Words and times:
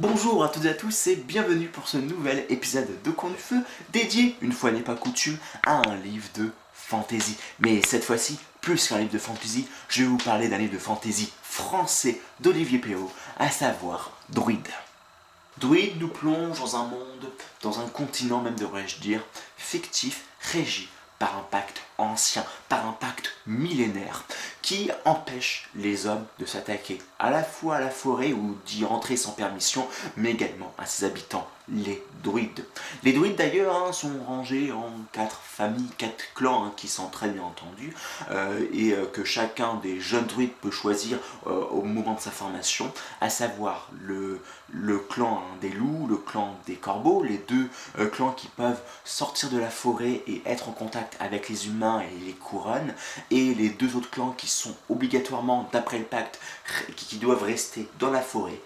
Bonjour 0.00 0.42
à 0.42 0.48
toutes 0.48 0.64
et 0.64 0.70
à 0.70 0.74
tous 0.74 1.08
et 1.08 1.16
bienvenue 1.16 1.68
pour 1.68 1.86
ce 1.86 1.98
nouvel 1.98 2.46
épisode 2.48 2.88
de 3.04 3.10
Coin 3.10 3.28
du 3.28 3.36
Feu 3.36 3.58
dédié, 3.92 4.34
une 4.40 4.54
fois 4.54 4.70
n'est 4.70 4.80
pas 4.80 4.94
coutume, 4.94 5.36
à 5.66 5.86
un 5.86 5.96
livre 5.96 6.26
de 6.36 6.50
fantasy. 6.72 7.36
Mais 7.58 7.82
cette 7.82 8.04
fois-ci, 8.04 8.38
plus 8.62 8.88
qu'un 8.88 8.96
livre 8.96 9.12
de 9.12 9.18
fantasy, 9.18 9.68
je 9.90 10.00
vais 10.00 10.08
vous 10.08 10.16
parler 10.16 10.48
d'un 10.48 10.56
livre 10.56 10.72
de 10.72 10.78
fantasy 10.78 11.30
français 11.42 12.18
d'Olivier 12.40 12.78
Péot, 12.78 13.12
à 13.38 13.50
savoir 13.50 14.12
Druide. 14.30 14.70
Druide 15.58 16.00
nous 16.00 16.08
plonge 16.08 16.58
dans 16.58 16.76
un 16.76 16.86
monde, 16.86 17.30
dans 17.60 17.80
un 17.80 17.86
continent 17.86 18.40
même 18.40 18.56
devrais-je 18.56 19.00
dire, 19.00 19.20
fictif, 19.58 20.22
régi 20.50 20.88
par 21.18 21.36
un 21.36 21.42
pacte 21.42 21.82
ancien, 21.98 22.46
par 22.70 22.86
un 22.86 22.92
pacte 22.92 23.30
millénaire, 23.46 24.24
qui 24.62 24.90
empêche 25.04 25.68
les 25.74 26.06
hommes 26.06 26.26
de 26.38 26.46
s'attaquer 26.46 26.98
à 27.18 27.30
la 27.30 27.42
fois 27.42 27.76
à 27.76 27.80
la 27.80 27.90
forêt 27.90 28.32
ou 28.32 28.56
d'y 28.66 28.84
entrer 28.84 29.16
sans 29.16 29.32
permission, 29.32 29.86
mais 30.16 30.30
également 30.30 30.72
à 30.78 30.86
ses 30.86 31.04
habitants, 31.04 31.48
les 31.70 32.02
druides. 32.22 32.64
Les 33.02 33.12
druides 33.12 33.36
d'ailleurs 33.36 33.74
hein, 33.74 33.92
sont 33.92 34.12
rangés 34.26 34.72
en 34.72 34.90
quatre 35.12 35.40
familles, 35.42 35.90
quatre 35.96 36.24
clans 36.34 36.64
hein, 36.64 36.72
qui 36.76 36.88
très 37.08 37.28
bien 37.28 37.42
entendus, 37.42 37.94
euh, 38.30 38.66
et 38.72 38.92
euh, 38.92 39.06
que 39.06 39.24
chacun 39.24 39.76
des 39.76 40.00
jeunes 40.00 40.26
druides 40.26 40.52
peut 40.60 40.70
choisir 40.70 41.18
euh, 41.46 41.64
au 41.70 41.82
moment 41.82 42.14
de 42.14 42.20
sa 42.20 42.30
formation, 42.30 42.92
à 43.20 43.30
savoir 43.30 43.90
le, 44.00 44.40
clan 45.08 45.42
hein, 45.42 45.56
des 45.60 45.70
loups, 45.70 46.06
le 46.08 46.16
clan 46.16 46.56
des 46.66 46.74
corbeaux, 46.74 47.22
les 47.22 47.38
deux 47.38 47.68
clans 48.12 48.32
qui 48.32 48.48
peuvent 48.48 48.80
sortir 49.04 49.50
de 49.50 49.58
la 49.58 49.70
forêt 49.70 50.22
et 50.26 50.42
être 50.46 50.68
en 50.68 50.72
contact 50.72 51.16
avec 51.20 51.48
les 51.48 51.68
humains 51.68 52.00
et 52.00 52.26
les 52.26 52.32
couronnes, 52.32 52.94
et 53.30 53.54
les 53.54 53.70
deux 53.70 53.96
autres 53.96 54.10
clans 54.10 54.34
qui 54.36 54.48
sont 54.48 54.74
obligatoirement, 54.88 55.68
d'après 55.72 55.98
le 55.98 56.04
pacte, 56.04 56.40
qui 56.96 57.16
doivent 57.18 57.42
rester 57.42 57.88
dans 57.98 58.10
la 58.10 58.20
forêt, 58.20 58.60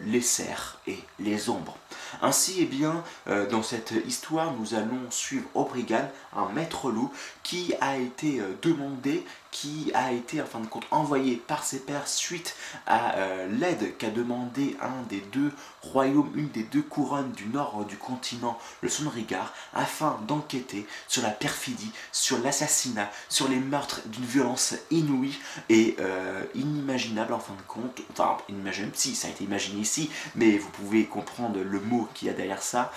les 0.00 0.20
cerfs 0.20 0.78
et 0.86 0.98
les 1.18 1.48
ombres. 1.48 1.76
Ainsi, 2.22 2.56
eh 2.60 2.66
bien, 2.66 3.02
euh, 3.28 3.48
dans 3.48 3.62
cette 3.62 3.92
histoire, 4.06 4.52
nous 4.58 4.74
allons 4.74 5.10
suivre 5.10 5.46
Obrigan, 5.54 6.08
un 6.36 6.48
maître 6.52 6.90
loup, 6.90 7.12
qui 7.42 7.74
a 7.80 7.96
été 7.96 8.40
euh, 8.40 8.56
demandé 8.62 9.24
qui 9.54 9.92
a 9.94 10.10
été 10.10 10.42
en 10.42 10.46
fin 10.46 10.58
de 10.58 10.66
compte 10.66 10.84
envoyé 10.90 11.36
par 11.36 11.62
ses 11.62 11.78
pères 11.78 12.08
suite 12.08 12.56
à 12.88 13.14
euh, 13.14 13.46
l'aide 13.46 13.96
qu'a 13.98 14.10
demandé 14.10 14.76
un 14.80 15.02
des 15.08 15.20
deux 15.20 15.52
royaumes, 15.80 16.32
une 16.34 16.48
des 16.48 16.64
deux 16.64 16.82
couronnes 16.82 17.30
du 17.30 17.46
nord 17.46 17.84
du 17.84 17.96
continent, 17.96 18.58
le 18.80 18.88
Sonrigar, 18.88 19.54
afin 19.72 20.18
d'enquêter 20.26 20.88
sur 21.06 21.22
la 21.22 21.30
perfidie, 21.30 21.92
sur 22.10 22.40
l'assassinat, 22.40 23.08
sur 23.28 23.46
les 23.46 23.60
meurtres 23.60 24.00
d'une 24.06 24.24
violence 24.24 24.74
inouïe 24.90 25.38
et 25.68 25.94
euh, 26.00 26.42
inimaginable 26.56 27.32
en 27.32 27.38
fin 27.38 27.54
de 27.54 27.62
compte. 27.68 28.00
Enfin, 28.10 28.38
inimaginable, 28.48 28.96
si, 28.96 29.14
ça 29.14 29.28
a 29.28 29.30
été 29.30 29.44
imaginé 29.44 29.80
ici, 29.80 30.10
mais 30.34 30.58
vous 30.58 30.70
pouvez 30.70 31.06
comprendre 31.06 31.60
le 31.60 31.80
mot 31.80 32.08
qu'il 32.12 32.26
y 32.26 32.30
a 32.32 32.34
derrière 32.34 32.62
ça, 32.62 32.92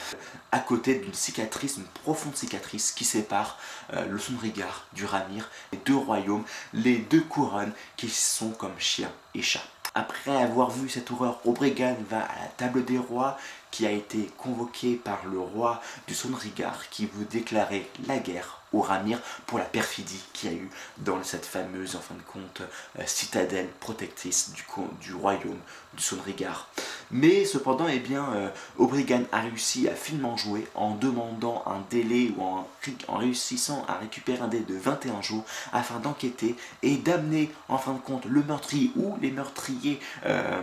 à 0.51 0.59
côté 0.59 0.95
d'une 0.95 1.13
cicatrice, 1.13 1.77
une 1.77 1.83
profonde 2.03 2.35
cicatrice 2.35 2.91
qui 2.91 3.05
sépare 3.05 3.59
euh, 3.93 4.07
le 4.07 4.17
Sonrigar 4.17 4.87
du 4.93 5.05
Ramir, 5.05 5.51
les 5.71 5.77
deux 5.85 5.95
royaumes 5.95 6.45
les 6.73 6.97
deux 6.97 7.21
couronnes 7.21 7.73
qui 7.95 8.09
sont 8.09 8.51
comme 8.51 8.79
chien 8.79 9.11
et 9.33 9.41
chat. 9.41 9.63
Après 9.95 10.35
avoir 10.35 10.69
vu 10.69 10.89
cette 10.89 11.09
horreur, 11.09 11.39
Obregan 11.43 11.95
va 12.07 12.19
à 12.19 12.41
la 12.41 12.47
table 12.55 12.85
des 12.85 12.99
rois 12.99 13.35
qui 13.71 13.87
a 13.87 13.91
été 13.91 14.29
convoqué 14.37 14.95
par 14.95 15.25
le 15.25 15.39
roi 15.39 15.81
du 16.07 16.13
Sonrigar 16.13 16.87
qui 16.89 17.07
veut 17.07 17.25
déclarer 17.25 17.89
la 18.07 18.19
guerre 18.19 18.61
au 18.73 18.81
Ramir 18.81 19.19
pour 19.47 19.57
la 19.57 19.65
perfidie 19.65 20.23
qu'il 20.33 20.51
y 20.51 20.53
a 20.53 20.57
eu 20.57 20.69
dans 20.99 21.23
cette 21.23 21.47
fameuse, 21.47 21.95
en 21.95 21.99
fin 21.99 22.13
de 22.13 22.21
compte, 22.21 22.61
euh, 22.99 23.03
citadelle 23.07 23.69
protectrice 23.79 24.51
du, 24.51 24.63
du 25.01 25.15
royaume 25.15 25.59
du 25.95 26.03
Sonrigar. 26.03 26.69
Mais 27.11 27.45
cependant, 27.45 27.87
eh 27.87 27.99
bien, 27.99 28.25
euh, 28.33 28.49
Obrigan 28.77 29.23
a 29.31 29.41
réussi 29.41 29.87
à 29.87 29.93
finement 29.93 30.35
jouer 30.35 30.67
en 30.75 30.95
demandant 30.95 31.63
un 31.65 31.81
délai 31.89 32.33
ou 32.37 32.43
en, 32.43 32.67
réussissant 33.07 33.85
à 33.87 33.95
récupérer 33.95 34.41
un 34.41 34.47
délai 34.47 34.65
de 34.65 34.75
21 34.75 35.21
jours 35.21 35.43
afin 35.71 35.99
d'enquêter 35.99 36.55
et 36.83 36.97
d'amener 36.97 37.49
en 37.69 37.77
fin 37.77 37.93
de 37.93 37.99
compte 37.99 38.25
le 38.25 38.43
meurtrier 38.43 38.91
ou 38.95 39.15
les 39.21 39.31
meurtriers, 39.31 39.99
euh, 40.25 40.61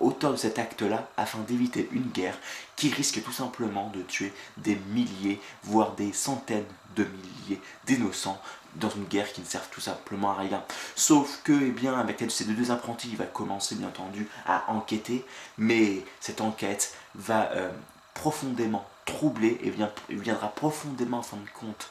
auteurs 0.00 0.32
de 0.32 0.36
cet 0.36 0.58
acte-là, 0.58 1.08
afin 1.16 1.38
d'éviter 1.40 1.88
une 1.92 2.08
guerre 2.08 2.38
qui 2.76 2.90
risque 2.90 3.22
tout 3.22 3.32
simplement 3.32 3.90
de 3.90 4.02
tuer 4.02 4.32
des 4.56 4.76
milliers, 4.76 5.40
voire 5.62 5.92
des 5.92 6.12
centaines 6.12 6.66
de 6.96 7.04
milliers 7.04 7.60
d'innocents 7.86 8.40
dans 8.76 8.90
une 8.90 9.04
guerre 9.04 9.32
qui 9.32 9.40
ne 9.40 9.46
sert 9.46 9.68
tout 9.70 9.80
simplement 9.80 10.32
à 10.32 10.34
rien. 10.34 10.64
Sauf 10.96 11.40
que, 11.44 11.52
eh 11.52 11.70
bien, 11.70 11.98
avec 11.98 12.24
ces 12.28 12.44
deux 12.44 12.70
apprentis, 12.70 13.08
il 13.10 13.16
va 13.16 13.24
commencer, 13.24 13.76
bien 13.76 13.88
entendu, 13.88 14.28
à 14.46 14.70
enquêter, 14.72 15.24
mais 15.58 16.04
cette 16.20 16.40
enquête 16.40 16.94
va 17.14 17.50
euh, 17.52 17.70
profondément 18.14 18.88
troubler 19.04 19.60
et 19.62 19.70
viendra 20.16 20.48
profondément, 20.48 21.18
en 21.18 21.22
fin 21.22 21.36
de 21.36 21.48
compte, 21.50 21.88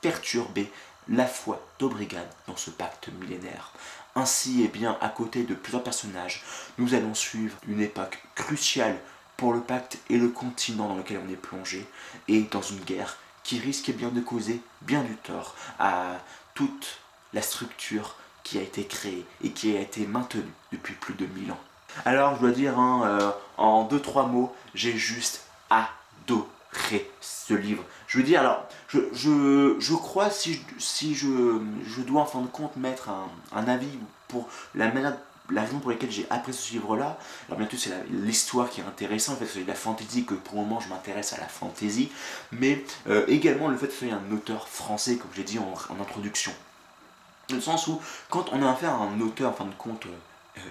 perturber 0.00 0.70
la 1.08 1.26
foi 1.26 1.60
d'Obrigan 1.78 2.24
dans 2.46 2.56
ce 2.56 2.70
pacte 2.70 3.08
millénaire. 3.20 3.72
Ainsi, 4.14 4.62
eh 4.64 4.68
bien, 4.68 4.96
à 5.00 5.08
côté 5.08 5.44
de 5.44 5.54
plusieurs 5.54 5.82
personnages, 5.82 6.44
nous 6.78 6.94
allons 6.94 7.14
suivre 7.14 7.56
une 7.66 7.80
époque 7.80 8.22
cruciale 8.34 8.98
pour 9.40 9.54
le 9.54 9.60
pacte 9.60 9.96
et 10.10 10.18
le 10.18 10.28
continent 10.28 10.86
dans 10.86 10.96
lequel 10.96 11.18
on 11.26 11.32
est 11.32 11.34
plongé, 11.34 11.86
et 12.28 12.42
dans 12.42 12.60
une 12.60 12.80
guerre 12.80 13.16
qui 13.42 13.58
risque 13.58 13.90
bien 13.90 14.10
de 14.10 14.20
causer 14.20 14.60
bien 14.82 15.02
du 15.02 15.16
tort 15.16 15.54
à 15.78 16.18
toute 16.52 16.98
la 17.32 17.40
structure 17.40 18.16
qui 18.42 18.58
a 18.58 18.60
été 18.60 18.84
créée 18.84 19.24
et 19.42 19.52
qui 19.52 19.74
a 19.74 19.80
été 19.80 20.06
maintenue 20.06 20.44
depuis 20.72 20.92
plus 20.92 21.14
de 21.14 21.24
1000 21.24 21.52
ans. 21.52 21.60
Alors 22.04 22.36
je 22.36 22.40
dois 22.42 22.50
dire 22.50 22.78
hein, 22.78 23.02
euh, 23.06 23.30
en 23.56 23.84
deux 23.84 24.00
trois 24.00 24.26
mots, 24.26 24.54
j'ai 24.74 24.98
juste 24.98 25.46
adoré 25.70 27.10
ce 27.22 27.54
livre. 27.54 27.84
Je 28.08 28.18
veux 28.18 28.24
dire, 28.24 28.40
alors, 28.40 28.66
je, 28.88 29.00
je, 29.78 29.94
crois, 29.94 30.28
si, 30.28 30.54
je, 30.54 30.60
si 30.78 31.14
je, 31.14 31.62
je, 31.86 32.02
dois 32.02 32.22
en 32.22 32.26
fin 32.26 32.42
de 32.42 32.46
compte 32.46 32.76
mettre 32.76 33.08
un, 33.08 33.28
un 33.52 33.68
avis 33.68 33.98
pour 34.28 34.48
la 34.74 34.92
manière 34.92 35.16
la 35.52 35.62
raison 35.62 35.78
pour 35.78 35.90
laquelle 35.90 36.10
j'ai 36.10 36.26
apprécié 36.30 36.68
ce 36.68 36.72
livre-là, 36.74 37.18
alors 37.48 37.58
bien 37.58 37.68
sûr 37.68 37.78
c'est 37.78 37.92
l'histoire 38.10 38.70
qui 38.70 38.80
est 38.80 38.84
intéressante, 38.84 39.36
en 39.36 39.38
fait 39.38 39.46
c'est 39.46 39.66
la 39.66 39.74
fantasy 39.74 40.24
que 40.24 40.34
pour 40.34 40.56
le 40.56 40.60
moment 40.62 40.80
je 40.80 40.88
m'intéresse 40.88 41.32
à 41.32 41.38
la 41.38 41.46
fantasy, 41.46 42.10
mais 42.52 42.84
euh, 43.08 43.24
également 43.28 43.68
le 43.68 43.76
fait 43.76 43.86
que 43.86 43.92
ce 43.92 44.06
soit 44.06 44.14
un 44.14 44.32
auteur 44.32 44.68
français, 44.68 45.16
comme 45.16 45.30
j'ai 45.34 45.44
dit 45.44 45.58
en, 45.58 46.00
introduction. 46.00 46.52
Dans 47.48 47.56
le 47.56 47.62
sens 47.62 47.88
où, 47.88 48.00
quand 48.28 48.46
on 48.52 48.62
a 48.62 48.70
affaire 48.70 48.94
à 48.94 49.04
un 49.04 49.20
auteur, 49.20 49.50
en 49.50 49.54
fin 49.54 49.64
de 49.64 49.74
compte, 49.76 50.06
euh, 50.06 50.10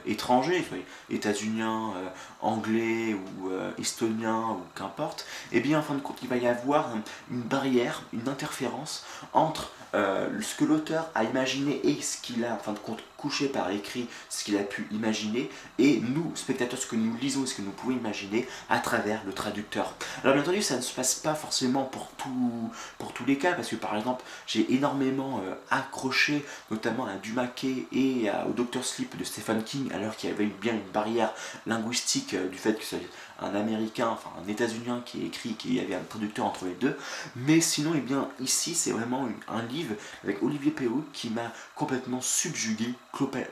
étrangers, 0.05 0.66
états-uniens, 1.09 1.94
euh, 1.95 2.07
anglais 2.41 3.13
ou 3.13 3.50
euh, 3.50 3.72
estoniens 3.77 4.51
ou 4.51 4.61
qu'importe, 4.75 5.25
eh 5.51 5.59
bien 5.59 5.79
en 5.79 5.81
fin 5.81 5.95
de 5.95 6.00
compte 6.00 6.19
il 6.22 6.29
va 6.29 6.38
y 6.38 6.47
avoir 6.47 6.89
une 7.31 7.41
barrière, 7.41 8.03
une 8.13 8.27
interférence 8.27 9.05
entre 9.33 9.72
ce 9.91 10.55
que 10.55 10.66
l'auteur 10.66 11.09
a 11.16 11.23
imaginé 11.23 11.81
et 11.83 12.00
ce 12.03 12.22
qu'il 12.22 12.45
a 12.45 12.53
en 12.53 12.59
fin 12.59 12.73
de 12.73 12.77
compte 12.77 13.00
couché 13.17 13.47
par 13.47 13.72
écrit, 13.72 14.07
ce 14.29 14.44
qu'il 14.44 14.55
a 14.57 14.61
pu 14.61 14.88
imaginer, 14.91 15.50
et 15.79 16.00
nous, 16.00 16.31
spectateurs, 16.35 16.79
ce 16.79 16.85
que 16.85 16.95
nous 16.95 17.17
lisons 17.17 17.44
et 17.44 17.47
ce 17.47 17.56
que 17.56 17.63
nous 17.63 17.71
pouvons 17.71 17.94
imaginer 17.94 18.47
à 18.69 18.77
travers 18.77 19.21
le 19.25 19.33
traducteur. 19.33 19.95
Alors 20.23 20.35
bien 20.35 20.44
entendu, 20.44 20.61
ça 20.61 20.77
ne 20.77 20.81
se 20.81 20.94
passe 20.94 21.16
pas 21.16 21.33
forcément 21.33 21.85
pour, 21.85 22.07
tout, 22.17 22.69
pour 23.00 23.13
tous 23.13 23.25
les 23.25 23.39
cas, 23.39 23.53
parce 23.53 23.69
que 23.69 23.75
par 23.75 23.97
exemple, 23.97 24.23
j'ai 24.45 24.71
énormément 24.73 25.41
accroché 25.71 26.45
notamment 26.69 27.06
à 27.06 27.16
Dumaquet 27.16 27.88
et 27.91 28.29
au 28.47 28.53
Dr 28.53 28.83
Sleep 28.83 29.17
de 29.17 29.23
Stephen 29.23 29.63
alors 29.94 30.16
qu'il 30.16 30.29
y 30.29 30.34
avait 30.34 30.45
bien 30.45 30.73
une 30.73 30.91
barrière 30.91 31.34
linguistique 31.66 32.34
euh, 32.34 32.47
du 32.47 32.57
fait 32.57 32.73
que 32.73 32.84
c'est 32.84 33.01
un 33.41 33.56
américain, 33.56 34.09
enfin 34.09 34.29
un 34.44 34.47
états-unien 34.47 35.01
qui 35.06 35.25
écrit, 35.25 35.53
qu'il 35.53 35.73
y 35.73 35.79
avait 35.79 35.95
un 35.95 36.03
traducteur 36.03 36.45
entre 36.45 36.66
les 36.66 36.73
deux. 36.73 36.97
Mais 37.35 37.62
sinon, 37.62 37.94
et 37.94 37.97
eh 38.00 38.01
bien, 38.01 38.29
ici, 38.39 38.75
c'est 38.75 38.91
vraiment 38.91 39.28
un 39.47 39.62
livre 39.63 39.95
avec 40.23 40.44
Olivier 40.44 40.72
Péou 40.72 41.06
qui 41.13 41.29
m'a 41.29 41.51
complètement 41.75 42.22
subjugué, 42.22 42.94
euh, 43.22 43.45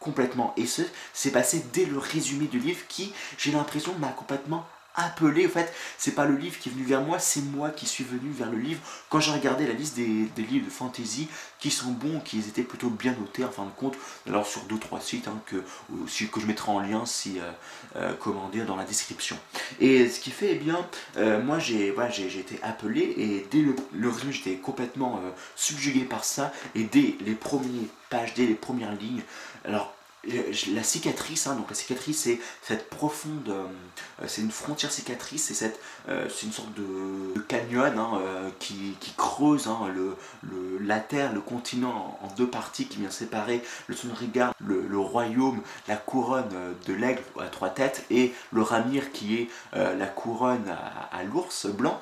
complètement. 0.00 0.52
Et 0.56 0.66
ce, 0.66 0.82
c'est 1.12 1.30
passé 1.30 1.64
dès 1.72 1.86
le 1.86 1.98
résumé 1.98 2.46
du 2.46 2.58
livre 2.58 2.80
qui, 2.88 3.12
j'ai 3.38 3.52
l'impression, 3.52 3.94
m'a 3.98 4.08
complètement 4.08 4.66
appelé. 4.94 5.46
En 5.46 5.50
fait, 5.50 5.72
c'est 5.98 6.14
pas 6.14 6.24
le 6.24 6.36
livre 6.36 6.58
qui 6.58 6.68
est 6.68 6.72
venu 6.72 6.84
vers 6.84 7.02
moi, 7.02 7.18
c'est 7.18 7.42
moi 7.42 7.70
qui 7.70 7.86
suis 7.86 8.04
venu 8.04 8.30
vers 8.30 8.50
le 8.50 8.58
livre. 8.58 8.80
Quand 9.08 9.20
j'ai 9.20 9.32
regardé 9.32 9.66
la 9.66 9.74
liste 9.74 9.96
des, 9.96 10.28
livres 10.36 10.66
de 10.66 10.70
fantasy 10.70 11.28
qui 11.58 11.70
sont 11.70 11.90
bons, 11.90 12.20
qui 12.20 12.38
étaient 12.38 12.62
plutôt 12.62 12.90
bien 12.90 13.12
notés 13.12 13.44
en 13.44 13.50
fin 13.50 13.64
de 13.64 13.70
compte, 13.70 13.96
alors 14.26 14.46
sur 14.46 14.62
2-3 14.62 15.00
sites 15.00 15.28
hein, 15.28 15.40
que, 15.46 15.56
que 15.56 16.40
je 16.40 16.46
mettrai 16.46 16.72
en 16.72 16.80
lien 16.80 17.06
si, 17.06 17.38
euh, 17.38 18.12
euh, 18.16 18.64
dans 18.66 18.76
la 18.76 18.84
description. 18.84 19.36
Et 19.80 20.08
ce 20.08 20.20
qui 20.20 20.30
fait, 20.30 20.52
eh 20.52 20.56
bien, 20.56 20.86
euh, 21.16 21.42
moi 21.42 21.58
j'ai 21.58 21.88
été 22.38 22.58
appelé 22.62 23.00
et 23.00 23.46
dès 23.50 23.60
le, 23.60 23.74
le 23.92 24.10
j'étais 24.30 24.56
complètement 24.56 25.20
subjugué 25.56 26.00
par 26.00 26.24
ça. 26.24 26.52
Et 26.74 26.84
dès 26.84 27.16
les 27.24 27.34
premières 27.34 27.88
pages, 28.08 28.34
dès 28.34 28.46
les 28.46 28.54
premières 28.54 28.94
lignes, 28.94 29.22
alors 29.64 29.94
la 30.24 30.82
cicatrice, 30.82 31.46
hein, 31.46 31.54
donc 31.54 31.70
la 31.70 31.74
cicatrice 31.74 32.24
c'est 32.24 32.40
cette 32.62 32.90
profonde, 32.90 33.48
euh, 33.48 34.24
c'est 34.26 34.42
une 34.42 34.50
frontière 34.50 34.92
cicatrice, 34.92 35.52
c'est 35.54 35.80
euh, 36.08 36.28
une 36.42 36.52
sorte 36.52 36.74
de, 36.74 37.40
canyon 37.48 37.98
hein, 37.98 38.20
euh, 38.20 38.50
qui, 38.58 38.96
creuse 39.16 39.66
hein, 39.66 39.90
le, 39.94 40.16
la 40.80 41.00
terre, 41.00 41.32
le 41.32 41.40
continent 41.40 42.18
en, 42.22 42.28
deux 42.34 42.48
parties 42.48 42.86
qui 42.86 42.98
vient 42.98 43.10
séparer 43.10 43.62
le 43.86 43.94
Sonriga, 43.94 44.52
le, 44.60 44.98
royaume, 44.98 45.62
la 45.88 45.96
couronne 45.96 46.74
de 46.86 46.92
l'aigle 46.92 47.22
à 47.40 47.46
trois 47.46 47.70
têtes 47.70 48.04
et 48.10 48.34
le 48.52 48.62
Ramir 48.62 49.12
qui 49.12 49.36
est 49.36 49.48
la 49.74 50.06
couronne 50.06 50.68
à, 50.68 51.16
à 51.16 51.22
l'ours 51.24 51.66
blanc. 51.66 52.00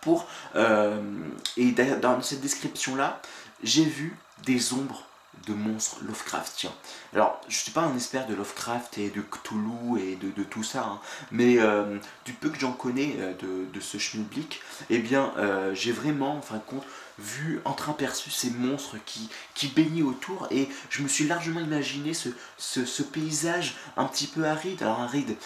Pour, 0.00 0.26
et 0.54 1.72
dans 1.72 2.22
cette 2.22 2.40
description 2.40 2.94
là, 2.96 3.20
j'ai 3.62 3.84
vu 3.84 4.16
des 4.44 4.72
ombres 4.72 5.07
de 5.46 5.54
monstres 5.54 5.98
Lovecraftiens. 6.02 6.72
Alors, 7.14 7.40
je 7.48 7.54
ne 7.54 7.60
suis 7.60 7.72
pas 7.72 7.82
un 7.82 7.94
expert 7.94 8.26
de 8.26 8.34
Lovecraft 8.34 8.98
et 8.98 9.10
de 9.10 9.22
Cthulhu 9.22 9.98
et 9.98 10.16
de, 10.16 10.42
tout 10.44 10.62
ça, 10.62 10.84
hein, 10.84 11.00
mais 11.30 11.58
euh, 11.58 11.98
du 12.24 12.32
peu 12.32 12.50
que 12.50 12.58
j'en 12.58 12.72
connais 12.72 13.16
euh, 13.18 13.32
de, 13.72 13.80
ce 13.80 13.98
schmilblick, 13.98 14.60
eh 14.90 14.98
bien, 14.98 15.32
euh, 15.38 15.74
j'ai 15.74 15.92
vraiment, 15.92 16.36
en 16.36 16.42
fin 16.42 16.56
de 16.56 16.62
compte, 16.62 16.84
vu, 17.18 17.60
entreaperçu 17.64 18.30
ces 18.30 18.50
monstres 18.50 18.96
qui, 19.04 19.28
qui 19.54 19.68
baignaient 19.68 20.02
autour, 20.02 20.46
et 20.50 20.68
je 20.90 21.02
me 21.02 21.08
suis 21.08 21.26
largement 21.26 21.60
imaginé 21.60 22.14
ce, 22.14 22.28
ce, 22.58 23.02
paysage 23.02 23.76
un 23.96 24.04
petit 24.04 24.26
peu 24.26 24.44
aride, 24.46 24.82
alors 24.82 25.00
aride, 25.00 25.36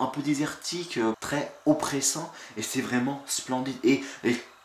un 0.00 0.06
peu 0.06 0.20
désertique, 0.20 0.98
très 1.20 1.54
oppressant, 1.66 2.32
et 2.56 2.62
c'est 2.62 2.80
vraiment 2.80 3.22
splendide. 3.26 3.76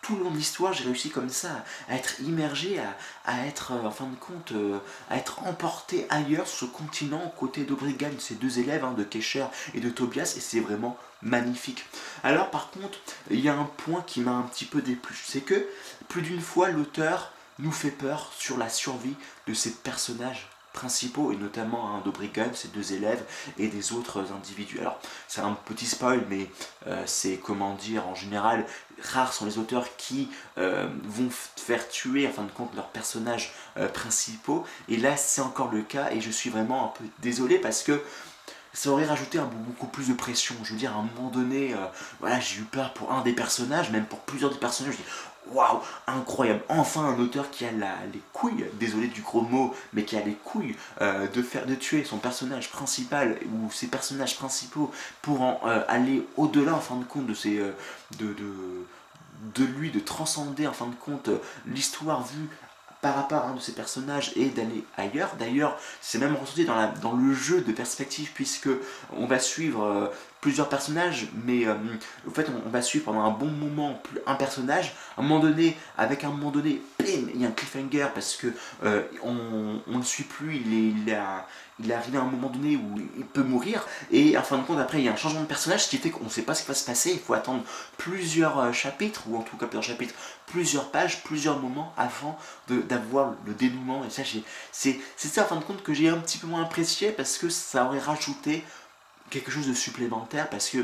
Tout 0.08 0.16
le 0.16 0.24
long 0.24 0.32
de 0.32 0.38
l'histoire, 0.38 0.72
j'ai 0.72 0.86
réussi 0.86 1.10
comme 1.10 1.30
ça 1.30 1.66
à, 1.90 1.96
être 1.96 2.22
immergé, 2.22 2.80
à, 3.26 3.46
être, 3.46 3.74
euh, 3.74 3.86
en 3.86 3.92
fin 3.92 4.06
de 4.06 4.16
compte, 4.16 4.54
euh, 4.54 4.80
à 5.10 5.18
être 5.18 5.44
emporté 5.44 6.08
ailleurs 6.10 6.48
sur 6.48 6.60
ce 6.60 6.72
continent 6.72 7.22
aux 7.26 7.38
côtés 7.38 7.66
d'Obrigan, 7.66 8.12
ces 8.18 8.36
deux 8.36 8.60
élèves 8.60 8.86
hein, 8.86 8.94
de 8.94 9.04
Kesher 9.04 9.48
et 9.74 9.82
de 9.82 9.90
Tobias, 9.90 10.36
et 10.38 10.40
c'est 10.40 10.62
vraiment 10.62 10.98
magnifique. 11.22 11.86
Alors 12.24 12.50
par 12.52 12.72
contre, 12.72 12.98
il 13.30 13.42
y 13.42 13.50
a 13.50 13.54
un 13.54 13.66
point 13.66 14.02
qui 14.02 14.22
m'a 14.22 14.32
un 14.32 14.44
petit 14.44 14.64
peu 14.64 14.82
déplu, 14.82 15.18
c'est 15.26 15.42
que 15.42 15.68
plus 16.08 16.22
d'une 16.22 16.42
fois 16.42 16.70
l'auteur 16.70 17.34
nous 17.60 17.74
fait 17.74 17.92
peur 17.92 18.32
sur 18.38 18.58
la 18.58 18.70
survie 18.70 19.16
de 19.46 19.54
ces 19.54 19.72
personnages 19.72 20.48
principaux, 20.78 21.32
et 21.32 21.38
notamment 21.38 21.96
un 21.96 22.02
d'Obrigan, 22.02 22.54
ses 22.54 22.68
deux 22.68 22.94
élèves, 22.94 23.24
et 23.58 23.68
des 23.68 23.94
autres 23.94 24.32
individus. 24.32 24.80
Alors, 24.80 25.00
c'est 25.28 25.42
un 25.42 25.54
petit 25.66 25.88
spoil, 25.88 26.24
mais 26.30 26.50
euh, 26.86 27.02
c'est, 27.08 27.38
comment 27.38 27.74
dire, 27.74 28.08
en 28.08 28.14
général, 28.14 28.66
rares 29.02 29.34
sont 29.34 29.46
les 29.46 29.58
auteurs 29.58 29.88
qui 29.98 30.30
euh, 30.60 30.88
vont 31.04 31.30
faire 31.56 31.90
tuer, 31.90 32.28
en 32.28 32.32
fin 32.32 32.44
de 32.44 32.52
compte, 32.52 32.76
leurs 32.76 32.90
personnages 32.90 33.54
euh, 33.78 33.88
principaux, 33.88 34.66
et 34.88 34.98
là, 34.98 35.18
c'est 35.18 35.42
encore 35.42 35.72
le 35.72 35.82
cas, 35.82 36.12
et 36.12 36.22
je 36.22 36.30
suis 36.30 36.52
vraiment 36.52 36.86
un 36.86 36.90
peu 36.90 37.06
désolé, 37.20 37.58
parce 37.58 37.82
que 37.82 38.04
ça 38.74 38.92
aurait 38.92 39.08
rajouté 39.08 39.40
un, 39.40 39.46
beaucoup 39.46 39.88
plus 39.88 40.10
de 40.10 40.14
pression. 40.14 40.54
Je 40.64 40.74
veux 40.74 40.80
dire, 40.80 40.96
à 40.96 41.00
un 41.00 41.10
moment 41.16 41.32
donné, 41.32 41.74
voilà, 42.20 42.40
j'ai 42.40 42.60
eu 42.60 42.64
peur 42.64 42.94
pour 42.94 43.12
un 43.12 43.24
des 43.24 43.34
personnages, 43.34 43.90
même 43.90 44.06
pour 44.06 44.20
plusieurs 44.20 44.52
des 44.52 44.60
personnages. 44.60 44.98
Waouh, 45.54 45.82
incroyable, 46.08 46.62
enfin 46.70 47.06
un 47.06 47.20
auteur 47.20 47.50
qui 47.50 47.66
a 47.66 47.72
les 47.72 48.22
couilles, 48.34 48.66
désolé 48.74 49.08
du 49.08 49.22
gros 49.22 49.42
mot, 49.42 49.74
mais 49.94 50.04
qui 50.04 50.16
a 50.18 50.22
les 50.22 50.34
couilles 50.34 50.76
euh, 51.02 51.28
de 51.28 51.42
faire 51.42 51.66
de 51.66 51.76
tuer 51.76 52.04
son 52.04 52.18
personnage 52.18 52.70
principal 52.72 53.38
ou 53.46 53.72
ses 53.72 53.88
personnages 53.88 54.38
principaux 54.38 54.92
pour 55.22 55.42
en 55.42 55.62
euh, 55.66 55.84
aller 55.88 56.26
au-delà 56.38 56.74
en 56.74 56.80
fin 56.80 56.96
de 56.96 57.04
compte 57.04 57.30
euh, 57.46 57.74
de, 58.20 59.64
lui, 59.64 59.92
de 59.92 60.00
transcender 60.00 60.68
en 60.68 60.74
fin 60.74 60.88
de 60.88 60.96
compte 60.96 61.30
l'histoire 61.66 62.24
vue 62.24 62.50
par 63.02 63.16
rapport 63.16 63.44
à 63.44 63.50
un 63.50 63.54
de 63.54 63.60
ses 63.60 63.74
personnages 63.74 64.34
et 64.36 64.50
d'aller 64.50 64.84
ailleurs. 64.98 65.36
D'ailleurs, 65.38 65.78
c'est 66.02 66.18
même 66.18 66.36
ressenti 66.36 66.66
dans, 66.66 66.92
dans 67.02 67.14
le 67.14 67.34
jeu 67.34 67.62
de 67.62 67.72
perspective 67.72 68.32
puisque 68.34 68.70
on 69.16 69.28
va 69.28 69.40
suivre 69.40 70.12
plusieurs 70.42 70.70
personnages, 70.70 71.28
mais 71.46 71.68
en 71.68 71.72
euh, 71.72 72.32
fait 72.34 72.48
on, 72.66 72.70
va 72.70 72.82
suivre 72.82 73.06
pendant 73.06 73.22
un 73.22 73.32
bon 73.32 73.48
moment 73.48 74.02
un 74.26 74.36
personnage, 74.36 74.94
à 75.16 75.22
un 75.22 75.24
moment 75.24 75.40
donné, 75.40 75.76
avec 75.98 76.24
un 76.24 76.30
moment 76.30 76.52
donné, 76.52 76.82
il 77.00 77.42
y 77.42 77.46
a 77.46 77.48
un 77.48 77.52
cliffhanger 77.52 78.08
parce 78.14 78.36
que 78.36 78.48
euh, 78.84 79.04
on, 79.24 79.82
ne 79.88 80.04
suit 80.04 80.26
plus, 80.26 80.58
il 80.58 81.10
est, 81.10 81.16
il, 81.80 81.92
arrivé 81.92 82.18
à 82.18 82.22
un 82.22 82.26
moment 82.26 82.50
donné 82.50 82.76
où 82.76 83.00
il 83.18 83.26
peut 83.26 83.44
mourir, 83.44 83.86
et 84.12 84.38
en 84.38 84.44
fin 84.44 84.58
de 84.58 84.64
compte 84.64 84.80
après 84.80 85.00
il 85.00 85.06
y 85.06 85.10
a 85.10 85.14
un 85.14 85.18
changement 85.18 85.42
de 85.42 85.48
personnage, 85.48 85.86
ce 85.86 85.90
qui 85.90 85.98
fait 85.98 86.12
qu'on 86.12 86.26
ne 86.26 86.30
sait 86.30 86.44
pas 86.44 86.54
ce 86.54 86.62
qui 86.62 86.68
va 86.68 86.76
se 86.76 86.86
passer, 86.86 87.12
il 87.14 87.20
faut 87.20 87.34
attendre 87.34 87.64
plusieurs 87.98 88.60
euh, 88.60 88.72
chapitres, 88.72 89.24
ou 89.28 89.38
en 89.38 89.42
tout 89.42 89.58
cas 89.58 89.66
plusieurs 89.66 89.84
chapitres, 89.84 90.14
plusieurs 90.46 90.92
pages, 90.92 91.24
plusieurs 91.24 91.60
moments 91.60 91.94
avant 91.98 92.38
d'avoir 92.68 93.34
le 93.46 93.54
dénouement, 93.54 94.06
et 94.06 94.10
ça 94.10 94.22
c'est 94.72 94.98
ça 95.16 95.44
en 95.44 95.48
fin 95.48 95.56
de 95.56 95.64
compte 95.64 95.82
que 95.82 95.94
j'ai 95.94 96.10
un 96.10 96.18
petit 96.18 96.38
peu 96.38 96.48
moins 96.48 96.64
apprécié 96.64 97.12
parce 97.12 97.38
que 97.38 97.50
ça 97.50 97.86
aurait 97.86 98.00
rajouté 98.00 98.64
quelque 99.30 99.52
chose 99.52 99.68
de 99.68 99.74
supplémentaire 99.74 100.50
parce 100.50 100.70
que, 100.70 100.80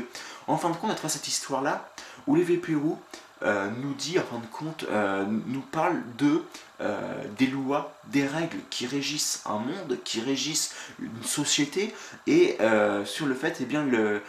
en 0.46 0.56
fin 0.56 0.70
de 0.70 0.76
compte, 0.76 0.90
à 0.90 0.94
travers 0.94 1.10
cette 1.10 1.28
histoire-là, 1.28 1.88
Olivier 2.26 2.56
Pérou 2.56 2.98
euh, 3.42 3.68
nous 3.82 3.92
dit, 3.94 4.18
en 4.18 4.22
fin 4.22 4.38
de 4.38 4.46
compte, 4.46 4.86
euh, 4.90 5.24
nous 5.46 5.60
parle 5.60 6.00
de 6.16 6.42
euh, 6.80 7.22
des 7.36 7.46
lois, 7.46 7.94
des 8.06 8.26
règles 8.26 8.58
qui 8.70 8.86
régissent 8.86 9.42
un 9.44 9.58
monde, 9.58 9.98
qui 10.04 10.20
régissent 10.20 10.74
une 10.98 11.24
société, 11.24 11.94
et 12.26 12.58
sur 13.04 13.26
le 13.26 13.34
fait, 13.34 13.58
eh 13.60 13.64
bien, 13.64 13.84
le, 13.84 14.22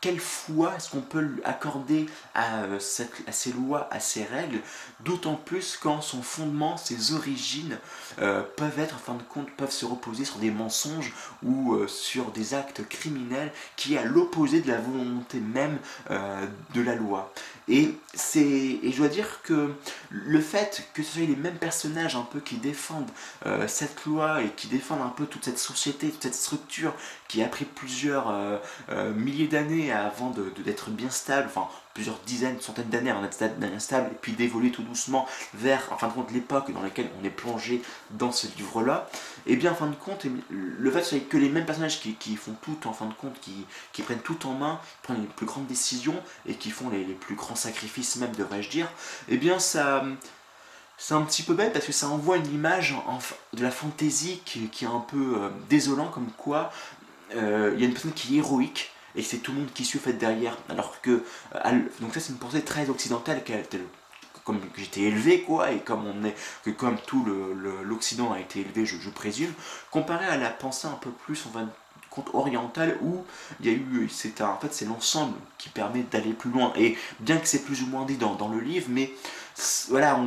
quelle 0.00 0.20
foi 0.20 0.74
est-ce 0.76 0.90
qu'on 0.90 1.00
peut 1.00 1.28
accorder 1.44 2.06
à, 2.34 2.62
à, 2.62 3.32
ces 3.32 3.52
lois, 3.52 3.88
à 3.90 4.00
ces 4.00 4.24
règles, 4.24 4.60
d'autant 5.00 5.34
plus 5.34 5.78
quand 5.80 6.00
son 6.00 6.22
fondement, 6.22 6.76
ses 6.76 7.12
origines 7.12 7.78
peuvent 8.16 8.78
être, 8.78 8.96
en 8.96 8.98
fin 8.98 9.14
de 9.14 9.22
compte, 9.22 9.50
peuvent 9.52 9.72
se 9.72 9.84
reposer 9.84 10.24
sur 10.24 10.38
des 10.38 10.50
mensonges 10.50 11.12
ou 11.42 11.76
sur 11.86 12.30
des 12.30 12.54
actes 12.54 12.86
criminels 12.88 13.52
qui 13.76 13.94
est 13.94 13.98
à 13.98 14.04
l'opposé 14.04 14.60
de 14.60 14.68
la 14.68 14.78
volonté 14.78 15.40
même 15.40 15.78
de 16.08 16.80
la 16.80 16.94
loi. 16.94 17.32
Et, 17.68 17.94
et 18.34 18.92
je 18.92 18.96
dois 18.96 19.08
dire 19.08 19.42
que 19.42 19.74
le 20.10 20.40
fait 20.40 20.88
que 20.94 21.02
ce 21.02 21.12
soit 21.12 21.26
les 21.26 21.36
mêmes 21.36 21.58
personnages 21.58 22.16
un 22.16 22.22
peu 22.22 22.40
qui 22.40 22.56
défendent 22.56 23.10
euh, 23.46 23.68
cette 23.68 24.04
loi 24.06 24.42
et 24.42 24.48
qui 24.50 24.68
défendent 24.68 25.02
un 25.02 25.10
peu 25.10 25.26
toute 25.26 25.44
cette 25.44 25.58
société, 25.58 26.08
toute 26.08 26.22
cette 26.22 26.34
structure 26.34 26.94
qui 27.28 27.42
a 27.42 27.46
pris 27.46 27.66
plusieurs 27.66 28.30
euh, 28.30 28.56
euh, 28.90 29.12
milliers 29.12 29.48
d'années 29.48 29.87
avant 29.92 30.32
d'être 30.64 30.90
bien 30.90 31.10
stable, 31.10 31.46
enfin 31.48 31.68
plusieurs 31.94 32.18
dizaines, 32.26 32.60
centaines 32.60 32.88
d'années 32.88 33.10
avant 33.10 33.22
d'être 33.22 33.34
stable, 33.80 34.10
et 34.12 34.16
puis 34.20 34.32
d'évoluer 34.32 34.70
tout 34.70 34.82
doucement 34.82 35.26
vers, 35.54 35.92
en 35.92 35.96
fin 35.96 36.08
de 36.08 36.12
compte, 36.12 36.30
l'époque 36.30 36.72
dans 36.72 36.82
laquelle 36.82 37.08
on 37.20 37.24
est 37.24 37.30
plongé 37.30 37.82
dans 38.10 38.30
ce 38.30 38.46
livre-là, 38.56 39.08
et 39.46 39.54
eh 39.54 39.56
bien 39.56 39.72
en 39.72 39.74
fin 39.74 39.88
de 39.88 39.94
compte, 39.94 40.26
le 40.50 40.90
fait 40.90 41.20
que 41.20 41.36
les 41.36 41.48
mêmes 41.48 41.66
personnages 41.66 42.00
qui, 42.00 42.36
font 42.36 42.54
tout, 42.62 42.86
en 42.86 42.92
fin 42.92 43.06
de 43.06 43.14
compte, 43.14 43.40
qui, 43.40 44.02
prennent 44.02 44.20
tout 44.20 44.46
en 44.46 44.54
main, 44.54 44.80
prennent 45.02 45.20
les 45.20 45.26
plus 45.26 45.46
grandes 45.46 45.66
décisions, 45.66 46.16
et 46.46 46.54
qui 46.54 46.70
font 46.70 46.88
les, 46.88 47.04
plus 47.04 47.34
grands 47.34 47.56
sacrifices 47.56 48.16
même, 48.16 48.32
devrais-je 48.32 48.70
dire, 48.70 48.86
et 49.28 49.34
eh 49.34 49.36
bien 49.36 49.58
ça... 49.58 50.04
C'est 51.00 51.14
un 51.14 51.22
petit 51.22 51.44
peu 51.44 51.54
bête 51.54 51.72
parce 51.72 51.86
que 51.86 51.92
ça 51.92 52.08
envoie 52.08 52.38
une 52.38 52.52
image 52.52 52.96
de 53.52 53.62
la 53.62 53.70
fantaisie 53.70 54.42
qui, 54.44 54.68
est 54.82 54.84
un 54.84 54.98
peu 54.98 55.36
euh, 55.36 55.48
désolant, 55.70 56.08
comme 56.08 56.26
quoi 56.36 56.72
euh, 57.34 57.72
il 57.74 57.80
y 57.80 57.84
a 57.84 57.86
une 57.86 57.92
personne 57.92 58.12
qui 58.12 58.34
est 58.34 58.38
héroïque, 58.38 58.90
et 59.18 59.22
c'est 59.22 59.38
tout 59.38 59.50
le 59.52 59.58
monde 59.58 59.72
qui 59.74 59.84
suit 59.84 59.98
fait 59.98 60.12
derrière. 60.12 60.56
Alors 60.68 61.00
que, 61.02 61.24
euh, 61.56 61.80
donc 62.00 62.14
ça 62.14 62.20
c'est 62.20 62.32
une 62.32 62.38
pensée 62.38 62.62
très 62.62 62.88
occidentale, 62.88 63.42
comme 64.44 64.60
j'étais 64.76 65.02
élevé 65.02 65.42
quoi, 65.42 65.72
et 65.72 65.80
comme 65.80 66.06
on 66.06 66.24
est, 66.24 66.34
que 66.64 66.70
comme 66.70 66.96
tout 67.06 67.26
l'Occident 67.84 68.32
a 68.32 68.40
été 68.40 68.60
élevé, 68.60 68.86
je, 68.86 69.10
présume, 69.10 69.52
comparé 69.90 70.24
à 70.24 70.36
la 70.36 70.50
pensée 70.50 70.86
un 70.86 70.98
peu 71.02 71.10
plus, 71.10 71.44
orientale 72.32 72.96
où 73.02 73.24
il 73.60 73.66
y 73.66 73.68
a 73.68 73.72
eu, 73.72 74.08
c'est 74.10 74.40
en 74.40 74.58
fait 74.58 74.72
c'est 74.72 74.86
l'ensemble 74.86 75.36
qui 75.58 75.68
permet 75.68 76.02
d'aller 76.02 76.32
plus 76.32 76.50
loin. 76.50 76.72
Et 76.76 76.96
bien 77.20 77.36
que 77.38 77.46
c'est 77.46 77.64
plus 77.64 77.82
ou 77.82 77.86
moins 77.86 78.04
dit 78.04 78.16
dans, 78.16 78.48
le 78.48 78.60
livre, 78.60 78.86
mais 78.88 79.12
voilà, 79.88 80.18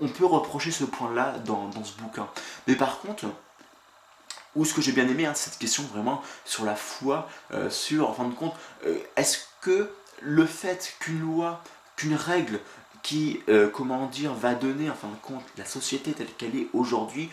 on, 0.00 0.08
peut 0.08 0.26
reprocher 0.26 0.70
ce 0.70 0.84
point-là 0.84 1.38
dans, 1.46 1.68
dans, 1.68 1.84
ce 1.84 1.96
bouquin. 1.96 2.28
Mais 2.66 2.76
par 2.76 3.00
contre, 3.00 3.24
ou 4.56 4.64
ce 4.64 4.74
que 4.74 4.82
j'ai 4.82 4.92
bien 4.92 5.08
aimé, 5.08 5.26
hein, 5.26 5.34
cette 5.34 5.58
question 5.58 5.82
vraiment 5.84 6.22
sur 6.44 6.64
la 6.64 6.76
foi, 6.76 7.28
euh, 7.52 7.70
sur, 7.70 8.08
en 8.08 8.14
fin 8.14 8.24
de 8.24 8.34
compte, 8.34 8.54
euh, 8.86 8.98
est-ce 9.16 9.38
que 9.60 9.90
le 10.20 10.46
fait 10.46 10.94
qu'une 11.00 11.20
loi, 11.20 11.62
qu'une 11.96 12.14
règle 12.14 12.60
qui, 13.02 13.42
euh, 13.48 13.68
comment 13.68 14.06
dire, 14.06 14.32
va 14.32 14.54
donner, 14.54 14.88
en 14.90 14.94
fin 14.94 15.08
de 15.08 15.16
compte, 15.16 15.44
la 15.58 15.64
société 15.64 16.12
telle 16.12 16.32
qu'elle 16.38 16.56
est 16.56 16.68
aujourd'hui, 16.72 17.28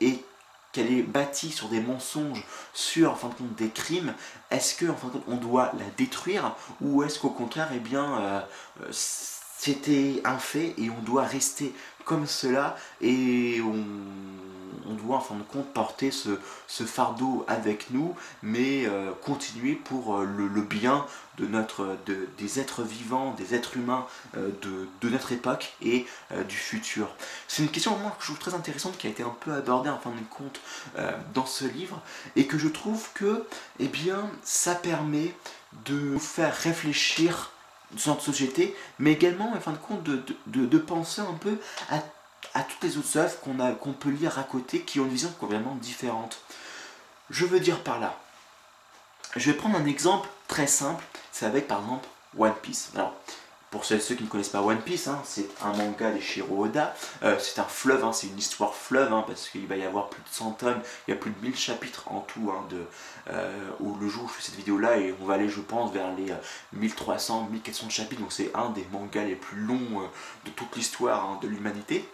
et 0.00 0.24
qu'elle 0.72 0.92
est 0.92 1.02
bâtie 1.02 1.52
sur 1.52 1.68
des 1.68 1.80
mensonges, 1.80 2.44
sur, 2.72 3.12
en 3.12 3.14
fin 3.14 3.28
de 3.28 3.34
compte, 3.34 3.54
des 3.54 3.68
crimes, 3.68 4.14
est-ce 4.50 4.74
que, 4.74 4.86
en 4.86 4.96
fin 4.96 5.08
de 5.08 5.12
compte, 5.12 5.24
on 5.28 5.36
doit 5.36 5.72
la 5.78 5.84
détruire, 5.96 6.56
ou 6.80 7.04
est-ce 7.04 7.20
qu'au 7.20 7.30
contraire, 7.30 7.68
eh 7.72 7.78
bien, 7.78 8.44
c'était 8.90 10.20
un 10.24 10.38
fait 10.38 10.74
et 10.76 10.90
on 10.90 11.00
doit 11.02 11.22
rester 11.22 11.72
comme 12.04 12.26
cela 12.26 12.76
et 13.00 13.60
on, 13.62 14.94
doit 14.94 15.16
en 15.16 15.20
fin 15.20 15.34
de 15.34 15.42
compte 15.42 15.72
porter 15.72 16.10
ce, 16.10 16.38
fardeau 16.84 17.44
avec 17.48 17.90
nous, 17.90 18.14
mais 18.42 18.86
euh, 18.86 19.10
continuer 19.22 19.74
pour 19.74 20.16
euh, 20.16 20.24
le, 20.24 20.62
bien 20.62 21.06
de 21.38 21.46
notre, 21.46 21.96
des 22.38 22.60
êtres 22.60 22.82
vivants, 22.82 23.34
des 23.36 23.54
êtres 23.54 23.76
humains 23.76 24.06
euh, 24.36 24.50
de, 24.62 25.08
notre 25.08 25.32
époque 25.32 25.74
et 25.82 26.06
du 26.48 26.56
futur. 26.56 27.08
C'est 27.48 27.62
une 27.62 27.68
question 27.68 27.94
que 27.94 28.00
je 28.20 28.26
trouve 28.26 28.38
très 28.38 28.54
intéressante 28.54 28.96
qui 28.96 29.06
a 29.06 29.10
été 29.10 29.22
un 29.22 29.34
peu 29.40 29.52
abordée 29.52 29.90
en 29.90 29.98
fin 29.98 30.10
de 30.10 30.16
compte 30.30 30.60
dans 31.34 31.46
ce 31.46 31.64
livre 31.64 32.00
et 32.36 32.46
que 32.46 32.58
je 32.58 32.68
trouve 32.68 33.08
que 33.14 33.44
eh 33.78 33.88
bien, 33.88 34.28
ça 34.42 34.74
permet 34.74 35.34
de 35.84 35.94
nous 35.94 36.18
faire 36.18 36.56
réfléchir 36.56 37.53
sur 37.96 38.12
notre 38.12 38.24
société, 38.24 38.76
mais 38.98 39.12
également 39.12 39.52
en 39.52 39.60
fin 39.60 39.72
de 39.72 39.78
compte 39.78 40.02
de, 40.02 40.22
de 40.46 40.78
penser 40.78 41.20
un 41.20 41.34
peu 41.34 41.58
à 41.90 42.62
toutes 42.62 42.82
les 42.82 42.98
autres 42.98 43.16
œuvres 43.16 43.38
qu'on 43.40 43.74
qu'on 43.74 43.92
peut 43.92 44.10
lire 44.10 44.38
à 44.38 44.42
côté 44.42 44.80
qui 44.80 45.00
ont 45.00 45.04
une 45.04 45.10
vision 45.10 45.32
complètement 45.40 45.76
différente. 45.76 46.38
Je 47.30 47.46
veux 47.46 47.60
dire 47.60 47.82
par 47.82 47.98
là, 48.00 48.18
je 49.36 49.50
vais 49.50 49.56
prendre 49.56 49.76
un 49.76 49.86
exemple 49.86 50.28
très 50.48 50.66
simple, 50.66 51.04
c'est 51.32 51.46
avec 51.46 51.66
par 51.66 51.80
exemple 51.80 52.08
One 52.38 52.54
Piece. 52.62 52.90
Alors, 52.94 53.14
pour 53.74 53.84
ceux, 53.84 53.98
qui 53.98 54.22
ne 54.22 54.28
connaissent 54.28 54.50
pas 54.50 54.62
One 54.62 54.80
Piece, 54.82 55.08
hein, 55.08 55.20
c'est 55.24 55.48
un 55.60 55.72
manga 55.72 56.12
des 56.12 56.20
Shiro 56.20 56.66
Oda, 56.66 56.94
euh, 57.24 57.36
c'est 57.40 57.58
un 57.58 57.64
fleuve, 57.64 58.04
hein, 58.04 58.12
c'est 58.12 58.28
une 58.28 58.38
histoire 58.38 58.72
fleuve, 58.72 59.12
hein, 59.12 59.24
parce 59.26 59.48
qu'il 59.48 59.66
va 59.66 59.76
y 59.76 59.82
avoir 59.82 60.10
plus 60.10 60.22
de 60.22 60.28
100 60.28 60.52
tomes, 60.52 60.80
il 61.08 61.10
y 61.10 61.14
a 61.14 61.16
plus 61.16 61.32
de 61.32 61.42
1000 61.42 61.56
chapitres 61.56 62.04
en 62.06 62.20
tout, 62.20 62.52
de, 62.70 62.84
euh, 63.30 63.50
le 64.00 64.08
jour 64.08 64.26
où 64.26 64.28
je 64.28 64.34
fais 64.34 64.42
cette 64.42 64.54
vidéo 64.54 64.78
là, 64.78 64.96
et 64.96 65.12
on 65.20 65.24
va 65.24 65.34
aller 65.34 65.48
je 65.48 65.60
pense 65.60 65.92
vers 65.92 66.14
les 66.14 66.32
1300, 66.72 67.48
euh, 67.48 67.52
1400 67.52 67.90
chapitres, 67.90 68.20
donc 68.20 68.32
c'est 68.32 68.52
un 68.54 68.70
des 68.70 68.86
mangas 68.92 69.24
les 69.24 69.34
plus 69.34 69.58
longs 69.58 70.08
de 70.44 70.50
toute 70.50 70.76
l'histoire 70.76 71.40
de 71.40 71.48
l'humanité. 71.48 72.08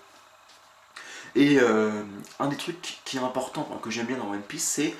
Et 1.34 1.58
un 1.60 2.48
des 2.48 2.56
trucs 2.56 3.00
qui 3.04 3.18
est 3.18 3.20
important, 3.20 3.62
que 3.82 3.90
j'aime 3.90 4.06
bien 4.06 4.16
dans 4.16 4.30
One 4.30 4.40
Piece, 4.40 4.64
c'est 4.64 4.94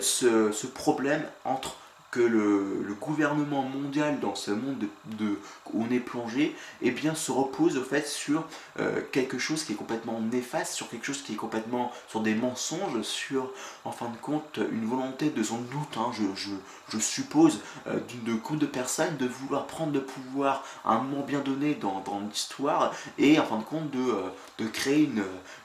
ce, 0.00 0.66
problème 0.66 1.24
entre 1.44 1.76
que 2.12 2.20
le, 2.20 2.94
gouvernement 3.00 3.62
mondial 3.62 4.20
dans 4.20 4.36
ce 4.36 4.52
monde 4.52 4.86
de, 5.18 5.38
où 5.72 5.82
on 5.82 5.90
est 5.90 5.98
plongé 5.98 6.54
eh 6.82 6.92
bien, 6.92 7.16
se 7.16 7.32
repose 7.32 7.76
au 7.76 7.82
fait 7.82 8.06
sur 8.06 8.46
euh, 8.78 9.00
quelque 9.10 9.38
chose 9.38 9.64
qui 9.64 9.72
est 9.72 9.76
complètement 9.76 10.20
néfaste, 10.20 10.74
sur 10.74 10.88
quelque 10.88 11.06
chose 11.06 11.22
qui 11.22 11.32
est 11.32 11.36
complètement 11.36 11.90
sur 12.08 12.20
des 12.20 12.36
mensonges, 12.36 13.02
sur 13.02 13.50
en 13.84 13.90
fin 13.90 14.08
de 14.08 14.16
compte 14.18 14.60
une 14.70 14.84
volonté 14.84 15.30
de 15.30 15.42
son 15.42 15.58
doute, 15.58 15.96
hein, 15.96 16.12
je, 16.14 16.98
suppose, 16.98 17.60
euh, 17.88 17.98
d'une 18.06 18.36
groupe 18.36 18.58
de 18.58 18.66
personnes 18.66 19.16
de 19.16 19.26
vouloir 19.26 19.66
prendre 19.66 19.92
le 19.92 20.02
pouvoir 20.02 20.64
à 20.84 20.92
un 20.94 21.02
moment 21.02 21.24
bien 21.24 21.40
donné 21.40 21.74
dans, 21.74 22.04
l'histoire 22.30 22.94
et 23.18 23.40
en 23.40 23.44
fin 23.44 23.58
de 23.58 23.64
compte 23.64 23.90
de, 23.90 23.98
euh, 23.98 24.68
créer 24.72 25.10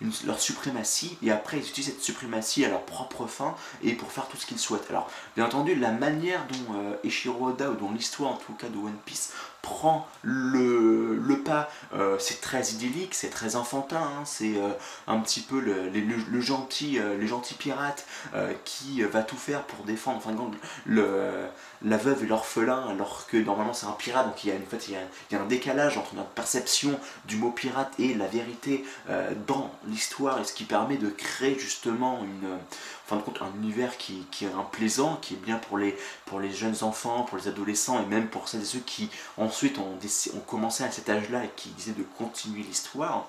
une, 0.02 0.10
leur 0.26 0.40
suprématie 0.40 1.18
et 1.22 1.30
après 1.30 1.58
ils 1.58 1.68
utilisent 1.70 1.92
cette 1.92 2.02
suprématie 2.02 2.66
à 2.66 2.70
leur 2.70 2.84
propre 2.84 3.28
fin 3.28 3.54
et 3.84 3.94
pour 3.94 4.12
faire 4.12 4.28
tout 4.28 4.38
ce 4.38 4.46
qu'ils 4.46 4.58
souhaitent. 4.58 4.90
Alors 4.90 5.10
bien 5.36 5.46
entendu 5.46 5.76
la 5.76 5.92
manière 5.92 6.37
dont 6.46 6.76
euh, 6.76 6.96
Eshiro 7.04 7.48
Oda, 7.48 7.70
ou 7.70 7.76
dont 7.76 7.92
l'histoire 7.92 8.32
en 8.32 8.38
tout 8.38 8.54
cas 8.54 8.68
de 8.70 8.78
One 8.78 8.98
Piece, 9.06 9.34
prend 9.62 10.08
le, 10.24 11.42
pas, 11.46 11.70
euh, 11.94 12.18
c'est 12.20 12.42
très 12.42 12.72
idyllique, 12.72 13.14
c'est 13.14 13.30
très 13.30 13.56
enfantin, 13.56 14.02
hein. 14.02 14.24
c'est 14.26 14.58
euh, 14.58 14.70
un 15.08 15.20
petit 15.20 15.42
peu 15.42 15.60
le, 15.60 16.42
gentil, 16.42 17.00
les 17.20 17.28
gentils 17.28 17.54
pirates 17.54 18.06
qui 18.66 19.02
va 19.04 19.24
tout 19.24 19.38
faire 19.38 19.64
pour 19.64 19.86
défendre, 19.86 20.18
enfin, 20.18 20.36
le, 20.86 21.48
la 21.84 21.98
veuve 21.98 22.24
et 22.24 22.28
l'orphelin, 22.28 22.88
alors 22.90 23.28
que 23.28 23.38
normalement 23.38 23.74
c'est 23.74 23.86
un 23.86 23.92
pirate, 23.92 24.28
donc 24.28 24.44
il 24.44 24.50
y, 24.50 24.52
a, 24.52 24.56
une, 24.56 24.66
fait, 24.66 24.88
il, 24.88 24.94
y 25.32 25.36
a, 25.36 25.42
un 25.42 25.46
décalage 25.46 25.98
entre 25.98 26.16
notre 26.16 26.30
perception 26.30 27.00
du 27.26 27.38
mot 27.38 27.52
pirate 27.52 27.92
et 28.00 28.14
la 28.14 28.28
vérité 28.28 28.84
dans 29.48 29.72
l'histoire, 29.86 30.40
et 30.40 30.44
ce 30.44 30.54
qui 30.54 30.64
permet 30.64 30.98
de 30.98 31.10
créer 31.10 31.58
justement 31.60 32.20
une 32.24 32.58
fin 33.08 33.16
de 33.16 33.22
compte, 33.22 33.42
un 33.42 33.52
univers 33.62 33.98
qui, 33.98 34.26
est 34.42 34.46
un 34.46 34.64
plaisant, 34.64 35.18
qui 35.22 35.36
est 35.36 35.38
bien 35.38 35.58
pour 35.58 35.78
les, 35.78 35.98
pour 36.26 36.42
les 36.42 36.52
jeunes 36.52 36.76
enfants, 36.82 37.24
pour 37.24 37.38
les 37.38 37.48
adolescents, 37.48 38.04
et 38.04 38.06
même 38.06 38.28
pour 38.28 38.50
celles 38.50 38.62
et 38.62 38.66
ceux 38.66 38.80
qui 38.80 39.10
ensuite 39.48 39.78
ont 39.80 40.40
commencé 40.46 40.84
à 40.84 40.92
cet 40.92 41.10
âge-là 41.10 41.44
et 41.44 41.50
qui 41.56 41.70
disaient 41.70 41.94
de 41.94 42.06
continuer 42.18 42.62
l'histoire. 42.62 43.28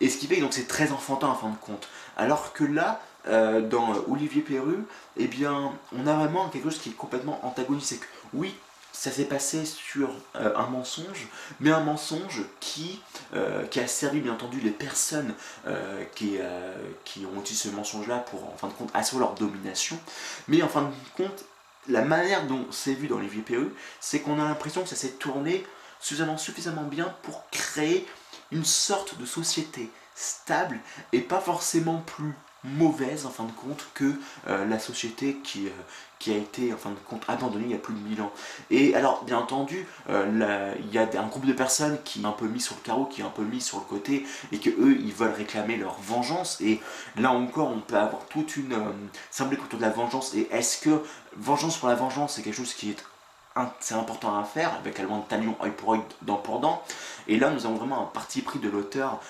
Et 0.00 0.08
ce 0.08 0.18
qui 0.18 0.26
fait 0.26 0.40
que 0.40 0.50
c'est 0.50 0.66
très 0.66 0.90
enfantin 0.90 1.28
en 1.28 1.34
fin 1.34 1.50
de 1.50 1.56
compte. 1.56 1.88
Alors 2.16 2.52
que 2.52 2.64
là, 2.64 3.00
euh, 3.28 3.60
dans 3.60 3.94
Olivier 4.08 4.42
Perru, 4.42 4.84
eh 5.16 5.28
bien, 5.28 5.72
on 5.96 6.06
a 6.06 6.14
vraiment 6.14 6.48
quelque 6.48 6.70
chose 6.70 6.80
qui 6.80 6.88
est 6.88 6.92
complètement 6.92 7.38
antagoniste. 7.46 7.90
C'est 7.90 7.98
que 7.98 8.06
oui, 8.34 8.54
ça 8.92 9.10
s'est 9.10 9.24
passé 9.24 9.64
sur 9.64 10.10
euh, 10.36 10.54
un 10.54 10.66
mensonge, 10.66 11.26
mais 11.60 11.70
un 11.70 11.80
mensonge 11.80 12.42
qui, 12.60 13.00
euh, 13.34 13.64
qui 13.66 13.80
a 13.80 13.86
servi 13.86 14.20
bien 14.20 14.34
entendu 14.34 14.60
les 14.60 14.70
personnes 14.70 15.34
euh, 15.66 16.04
qui, 16.14 16.38
qui 17.04 17.26
ont 17.26 17.40
utilisé 17.40 17.70
ce 17.70 17.74
mensonge-là 17.74 18.18
pour 18.18 18.44
en 18.44 18.56
fin 18.56 18.68
de 18.68 18.74
compte 18.74 18.90
assurer 18.94 19.20
leur 19.20 19.34
domination, 19.34 19.98
mais 20.46 20.62
en 20.62 20.68
fin 20.68 20.82
de 20.82 20.90
compte, 21.16 21.44
la 21.88 22.02
manière 22.02 22.46
dont 22.46 22.66
c'est 22.70 22.94
vu 22.94 23.08
dans 23.08 23.18
les 23.18 23.28
VPE, 23.28 23.74
c'est 24.00 24.20
qu'on 24.20 24.40
a 24.40 24.44
l'impression 24.44 24.82
que 24.82 24.88
ça 24.88 24.96
s'est 24.96 25.12
tourné 25.12 25.66
suffisamment, 26.00 26.38
suffisamment 26.38 26.84
bien 26.84 27.14
pour 27.22 27.48
créer 27.50 28.06
une 28.50 28.64
sorte 28.64 29.18
de 29.18 29.26
société 29.26 29.90
stable 30.14 30.78
et 31.12 31.20
pas 31.20 31.40
forcément 31.40 31.98
plus 31.98 32.34
mauvaise 32.64 33.26
en 33.26 33.30
fin 33.30 33.44
de 33.44 33.52
compte 33.52 33.86
que 33.94 34.14
euh, 34.48 34.66
la 34.66 34.78
société 34.78 35.36
qui, 35.42 35.66
euh, 35.66 35.70
qui 36.18 36.32
a 36.32 36.36
été 36.36 36.72
en 36.72 36.76
fin 36.76 36.90
de 36.90 36.96
compte 37.08 37.24
abandonnée 37.28 37.64
il 37.66 37.72
y 37.72 37.74
a 37.74 37.78
plus 37.78 37.94
de 37.94 37.98
1000 37.98 38.22
ans. 38.22 38.32
Et 38.70 38.94
alors 38.94 39.24
bien 39.24 39.38
entendu, 39.38 39.86
euh, 40.10 40.74
il 40.80 40.92
y 40.92 40.98
a 40.98 41.02
un 41.02 41.26
groupe 41.26 41.46
de 41.46 41.52
personnes 41.52 41.98
qui 42.04 42.22
est 42.22 42.26
un 42.26 42.32
peu 42.32 42.46
mis 42.46 42.60
sur 42.60 42.76
le 42.76 42.82
carreau, 42.82 43.06
qui 43.06 43.20
est 43.20 43.24
un 43.24 43.30
peu 43.30 43.42
mis 43.42 43.60
sur 43.60 43.78
le 43.78 43.84
côté 43.84 44.24
et 44.52 44.58
que 44.58 44.70
eux 44.70 44.96
ils 44.98 45.12
veulent 45.12 45.34
réclamer 45.34 45.76
leur 45.76 46.00
vengeance 46.00 46.60
et 46.60 46.80
là 47.16 47.32
encore 47.32 47.68
on 47.68 47.80
peut 47.80 47.96
avoir 47.96 48.24
toute 48.26 48.56
une 48.56 48.76
symbolique 49.30 49.64
autour 49.64 49.78
de 49.78 49.84
la 49.84 49.90
vengeance 49.90 50.34
et 50.34 50.48
est-ce 50.50 50.78
que 50.78 51.02
vengeance 51.36 51.76
pour 51.78 51.88
la 51.88 51.94
vengeance 51.94 52.34
c'est 52.34 52.42
quelque 52.42 52.56
chose 52.56 52.74
qui 52.74 52.90
est 52.90 52.96
c'est 53.80 53.94
important 53.94 54.38
à 54.38 54.44
faire 54.44 54.72
avec 54.76 54.96
la 54.96 55.04
loi 55.04 55.18
de 55.18 55.24
Talion 55.24 55.54
œil 55.62 55.72
pour 55.72 55.92
œil, 55.92 56.00
dent 56.22 56.36
pour 56.36 56.60
dent? 56.60 56.82
Et 57.28 57.38
là, 57.38 57.50
nous 57.50 57.66
avons 57.66 57.74
vraiment 57.74 58.00
un 58.00 58.06
parti 58.06 58.40
pris 58.40 58.58
de 58.58 58.70
l'auteur 58.70 59.20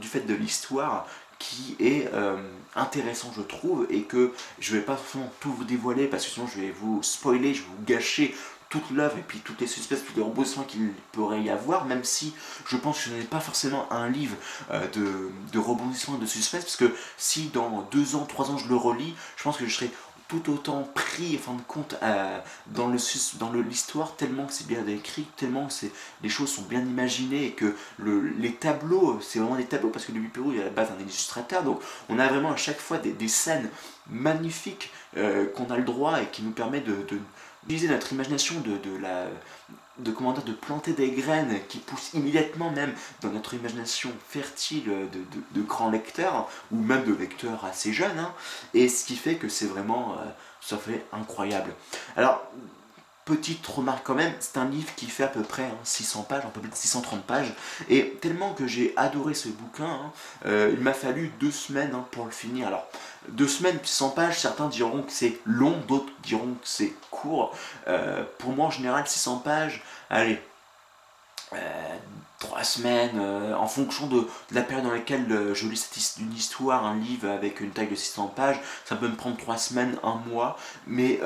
du 0.00 0.06
fait 0.06 0.20
de 0.20 0.34
l'histoire 0.34 1.04
qui 1.44 1.76
est 1.78 2.08
euh, 2.14 2.36
intéressant 2.74 3.32
je 3.36 3.42
trouve 3.42 3.86
et 3.90 4.02
que 4.02 4.32
je 4.58 4.74
vais 4.74 4.82
pas 4.82 4.96
forcément 4.96 5.30
tout 5.40 5.52
vous 5.52 5.64
dévoiler 5.64 6.06
parce 6.06 6.24
que 6.24 6.30
sinon 6.30 6.46
je 6.46 6.60
vais 6.60 6.70
vous 6.70 7.02
spoiler, 7.02 7.52
je 7.52 7.60
vais 7.60 7.68
vous 7.76 7.84
gâcher 7.84 8.34
toute 8.70 8.90
l'œuvre 8.90 9.18
et 9.18 9.22
puis 9.22 9.40
toutes 9.40 9.60
les 9.60 9.66
suspects, 9.66 9.96
tous 10.04 10.16
les 10.16 10.22
rebondissements 10.22 10.64
qu'il 10.64 10.90
pourrait 11.12 11.42
y 11.42 11.50
avoir, 11.50 11.84
même 11.84 12.02
si 12.02 12.34
je 12.66 12.76
pense 12.76 13.04
que 13.04 13.10
je 13.10 13.14
n'ai 13.14 13.22
pas 13.22 13.40
forcément 13.40 13.92
un 13.92 14.08
livre 14.08 14.36
euh, 14.70 14.88
de, 14.88 15.30
de 15.52 15.58
rebondissements 15.58 16.18
de 16.18 16.26
suspense, 16.26 16.64
parce 16.64 16.76
que 16.76 16.92
si 17.18 17.48
dans 17.48 17.86
deux 17.92 18.16
ans, 18.16 18.24
trois 18.24 18.50
ans 18.50 18.58
je 18.58 18.68
le 18.68 18.76
relis, 18.76 19.14
je 19.36 19.42
pense 19.44 19.58
que 19.58 19.66
je 19.66 19.74
serai 19.74 19.90
tout 20.28 20.50
autant 20.50 20.88
pris, 20.94 21.36
en 21.36 21.38
fin 21.38 21.54
de 21.54 21.62
compte, 21.62 21.96
euh, 22.02 22.38
dans 22.68 22.88
le 22.88 22.98
dans 23.38 23.52
l'histoire, 23.52 24.16
tellement 24.16 24.46
que 24.46 24.52
c'est 24.52 24.66
bien 24.66 24.86
écrit, 24.86 25.26
tellement 25.36 25.66
que 25.66 25.86
les 26.22 26.28
choses 26.28 26.50
sont 26.50 26.62
bien 26.62 26.80
imaginées 26.80 27.46
et 27.46 27.52
que 27.52 27.74
le, 27.98 28.20
les 28.20 28.54
tableaux, 28.54 29.20
c'est 29.20 29.38
vraiment 29.38 29.56
des 29.56 29.66
tableaux 29.66 29.90
parce 29.90 30.06
que 30.06 30.12
le 30.12 30.20
Pérou 30.28 30.52
est 30.52 30.60
à 30.60 30.64
la 30.64 30.70
base 30.70 30.88
un 30.96 31.00
illustrateur, 31.00 31.62
donc 31.62 31.80
on 32.08 32.18
a 32.18 32.26
vraiment 32.26 32.52
à 32.52 32.56
chaque 32.56 32.80
fois 32.80 32.98
des, 32.98 33.28
scènes 33.28 33.68
magnifiques 34.08 34.90
euh, 35.16 35.46
qu'on 35.46 35.70
a 35.70 35.76
le 35.76 35.84
droit 35.84 36.20
et 36.22 36.26
qui 36.26 36.42
nous 36.42 36.52
permet 36.52 36.80
de 36.80 36.94
notre 37.68 38.12
imagination 38.12 38.60
de, 38.60 38.96
la 39.00 39.26
de 39.98 40.10
comment 40.10 40.32
dire, 40.32 40.44
de 40.44 40.52
planter 40.52 40.92
des 40.92 41.10
graines 41.10 41.58
qui 41.68 41.78
poussent 41.78 42.12
immédiatement 42.14 42.70
même 42.70 42.92
dans 43.20 43.30
notre 43.30 43.54
imagination 43.54 44.10
fertile 44.28 44.84
de, 45.54 45.62
grands 45.62 45.90
lecteurs 45.90 46.48
ou 46.72 46.76
même 46.76 47.04
de 47.04 47.14
lecteurs 47.14 47.64
assez 47.64 47.92
jeunes 47.92 48.18
hein. 48.18 48.32
et 48.74 48.88
ce 48.88 49.04
qui 49.04 49.16
fait 49.16 49.36
que 49.36 49.48
c'est 49.48 49.66
vraiment 49.66 50.16
euh, 50.18 50.96
incroyable 51.12 51.72
alors 52.16 52.42
petite 53.24 53.66
remarque 53.66 54.04
quand 54.04 54.14
même 54.14 54.32
c'est 54.40 54.58
un 54.58 54.66
livre 54.66 54.94
qui 54.96 55.06
fait 55.06 55.24
à 55.24 55.28
peu 55.28 55.42
près 55.42 55.70
600 55.82 56.20
hein, 56.20 56.26
pages 56.28 56.44
un 56.44 56.50
peu 56.50 56.60
plus 56.60 56.70
de 56.70 56.74
630 56.74 57.22
pages 57.24 57.54
et 57.88 58.10
tellement 58.20 58.52
que 58.52 58.66
j'ai 58.66 58.92
adoré 58.96 59.34
ce 59.34 59.48
bouquin 59.48 59.86
hein, 59.86 60.12
euh, 60.46 60.72
il 60.74 60.80
m'a 60.80 60.92
fallu 60.92 61.32
deux 61.40 61.50
semaines 61.50 61.96
pour 62.10 62.26
le 62.26 62.30
finir 62.30 62.68
alors 62.68 62.86
deux 63.28 63.48
semaines, 63.48 63.78
100 63.82 64.10
pages, 64.10 64.38
certains 64.38 64.68
diront 64.68 65.02
que 65.02 65.12
c'est 65.12 65.38
long, 65.46 65.76
d'autres 65.88 66.12
diront 66.22 66.54
que 66.54 66.66
c'est 66.66 66.92
court. 67.10 67.56
Euh, 67.88 68.22
pour 68.38 68.52
moi, 68.52 68.66
en 68.66 68.70
général, 68.70 69.06
600 69.06 69.38
pages, 69.38 69.82
allez, 70.10 70.40
euh, 71.52 71.96
trois 72.46 72.64
semaines, 72.64 73.18
euh, 73.18 73.54
en 73.54 73.66
fonction 73.66 74.06
de, 74.06 74.26
la 74.52 74.62
période 74.62 74.86
dans 74.86 74.92
laquelle 74.92 75.26
je 75.54 75.68
lis 75.68 75.76
cette, 75.76 76.22
une 76.22 76.32
histoire, 76.32 76.84
un 76.84 76.96
livre 76.96 77.28
avec 77.28 77.60
une 77.60 77.70
taille 77.70 77.88
de 77.88 77.94
600 77.94 78.28
pages, 78.28 78.60
ça 78.84 78.96
peut 78.96 79.08
me 79.08 79.16
prendre 79.16 79.36
trois 79.36 79.56
semaines, 79.56 79.96
un 80.02 80.20
mois, 80.28 80.56
mais 80.86 81.20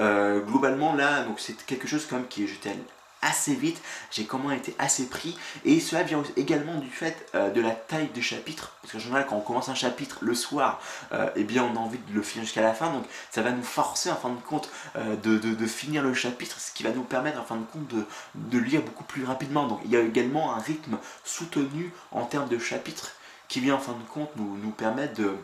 globalement 0.47 0.95
là, 0.95 1.25
donc 1.25 1.41
c'est 1.41 1.57
quelque 1.67 1.87
chose 1.87 2.07
quand 2.09 2.17
même 2.17 2.29
qui 2.29 2.47
j'étais 2.47 2.75
assez 3.23 3.55
vite, 3.55 3.81
j'ai 4.11 4.25
comment 4.25 4.51
été 4.51 4.75
assez 4.79 5.07
pris, 5.07 5.37
et 5.65 5.81
cela 5.81 6.03
vient 6.03 6.23
également 6.37 6.77
du 6.77 6.89
fait 6.89 7.27
euh, 7.35 7.51
de 7.51 7.61
la 7.61 7.71
taille 7.71 8.09
des 8.09 8.23
chapitres, 8.23 8.77
parce 8.81 8.93
qu'en 8.93 8.99
général 8.99 9.27
quand 9.29 9.37
on 9.37 9.41
commence 9.41 9.69
un 9.69 9.75
chapitre 9.75 10.19
le 10.23 10.35
soir, 10.35 10.81
euh, 11.13 11.29
eh 11.37 11.45
bien 11.45 11.65
on 11.65 11.77
a 11.77 11.81
envie 11.81 11.99
de 11.99 12.15
le 12.15 12.23
finir 12.23 12.45
jusqu'à 12.45 12.63
la 12.63 12.75
fin, 12.75 12.93
donc 12.93 13.05
ça 13.31 13.43
va 13.43 13.51
nous 13.51 13.63
forcer 13.63 14.11
en 14.11 14.17
fin 14.17 14.31
de 14.31 14.41
compte 14.41 14.71
euh, 14.97 15.17
de, 15.17 15.67
finir 15.67 16.03
le 16.03 16.15
chapitre, 16.15 16.61
ce 16.61 16.73
qui 16.73 16.83
va 16.83 16.91
nous 16.91 17.03
permettre 17.03 17.41
en 17.41 17.45
fin 17.45 17.57
de 17.57 17.65
compte 17.65 17.89
de, 18.35 18.59
lire 18.59 18.83
beaucoup 18.83 19.05
plus 19.05 19.25
rapidement, 19.25 19.67
donc 19.67 19.81
il 19.85 19.91
y 19.91 19.97
a 19.97 20.01
également 20.01 20.55
un 20.55 20.59
rythme 20.59 20.99
soutenu 21.25 21.93
en 22.13 22.25
termes 22.25 22.49
de 22.49 22.59
chapitres, 22.59 23.13
qui 23.49 23.61
vient 23.61 23.77
en 23.77 23.81
fin 23.81 23.93
de 23.93 24.13
compte 24.13 24.31
nous, 24.37 24.71
permettre 24.71 25.15
de, 25.15 25.35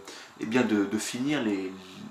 eh 0.40 0.44
bien 0.44 0.62
de 0.62 0.98
finir 0.98 1.42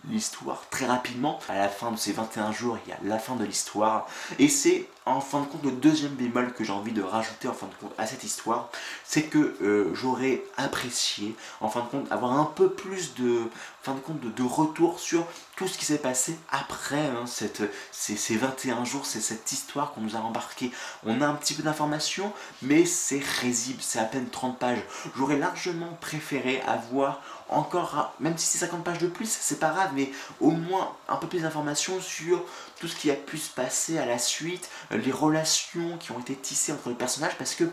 l'histoire 0.10 0.64
très 0.72 0.88
rapidement. 0.88 1.40
À 1.48 1.56
la 1.56 1.70
fin 1.70 1.92
de 1.92 1.98
ces 1.98 2.14
21 2.14 2.52
jours, 2.52 2.80
il 2.86 2.90
y 2.90 2.94
a 2.94 2.98
la 3.04 3.20
fin 3.20 3.36
de 3.36 3.46
l'histoire. 3.46 4.08
Et 4.40 4.50
c'est 4.50 4.88
en 5.06 5.22
fin 5.22 5.42
de 5.42 5.46
compte 5.46 5.64
le 5.64 5.72
deuxième 5.72 6.14
bémol 6.14 6.54
que 6.54 6.64
j'ai 6.64 6.72
envie 6.72 6.92
de 6.92 7.02
rajouter 7.02 7.50
à 7.98 8.06
cette 8.06 8.24
histoire, 8.24 8.70
c'est 9.04 9.24
que 9.24 9.56
euh, 9.62 9.94
j'aurais 9.94 10.44
apprécié 10.58 11.36
en 11.62 11.70
fin 11.70 11.82
de 11.82 11.88
compte 11.88 12.12
avoir 12.12 12.34
un 12.34 12.46
peu 12.46 12.70
plus 12.70 13.16
de, 13.16 13.42
fin 13.84 13.94
de, 13.94 14.00
compte, 14.00 14.22
de, 14.22 14.44
retour 14.44 14.98
sur 14.98 15.28
tout 15.58 15.68
ce 15.68 15.78
qui 15.78 15.84
s'est 15.84 15.98
passé 15.98 16.40
après 16.50 17.06
hein, 17.06 17.26
cette, 17.26 17.62
ces, 17.92 18.16
ces, 18.16 18.38
21 18.38 18.86
jours, 18.86 19.06
c'est 19.06 19.20
cette 19.20 19.52
histoire 19.52 19.92
qu'on 19.92 20.02
nous 20.02 20.16
a 20.16 20.20
embarqué. 20.20 20.72
On 21.06 21.20
a 21.22 21.28
un 21.28 21.36
petit 21.36 21.54
peu 21.54 21.64
d'informations, 21.64 22.32
mais 22.62 22.86
c'est 22.86 23.22
risible, 23.42 23.82
c'est 23.82 24.00
à 24.00 24.06
peine 24.06 24.30
30 24.30 24.58
pages. 24.58 24.82
J'aurais 25.18 25.38
largement 25.38 25.98
préféré 26.00 26.62
avoir 26.62 27.22
encore, 27.50 28.14
même 28.20 28.38
si 28.38 28.48
c'est 28.48 28.60
50 28.60 28.84
pages 28.84 29.00
de 29.00 29.08
plus, 29.08 29.30
c'est 29.30 29.60
pas 29.60 29.70
grave, 29.70 29.92
mais 29.94 30.12
au 30.40 30.52
moins 30.52 30.96
un 31.08 31.18
peu 31.18 31.28
plus 31.28 31.42
d'informations 31.42 32.00
sur 32.02 32.44
tout 32.80 32.88
ce 32.88 32.96
qui 32.96 33.12
a 33.12 33.16
pu 33.16 33.38
se 33.38 33.50
passer 33.50 33.98
à 33.98 34.06
la 34.06 34.18
suite, 34.18 34.70
les 34.92 35.12
relations 35.12 35.98
qui 35.98 36.12
ont 36.12 36.20
été 36.20 36.36
tissées 36.36 36.72
entre 36.72 36.90
les 36.90 36.96
personnages, 36.96 37.38
parce 37.38 37.56
que 37.56 37.66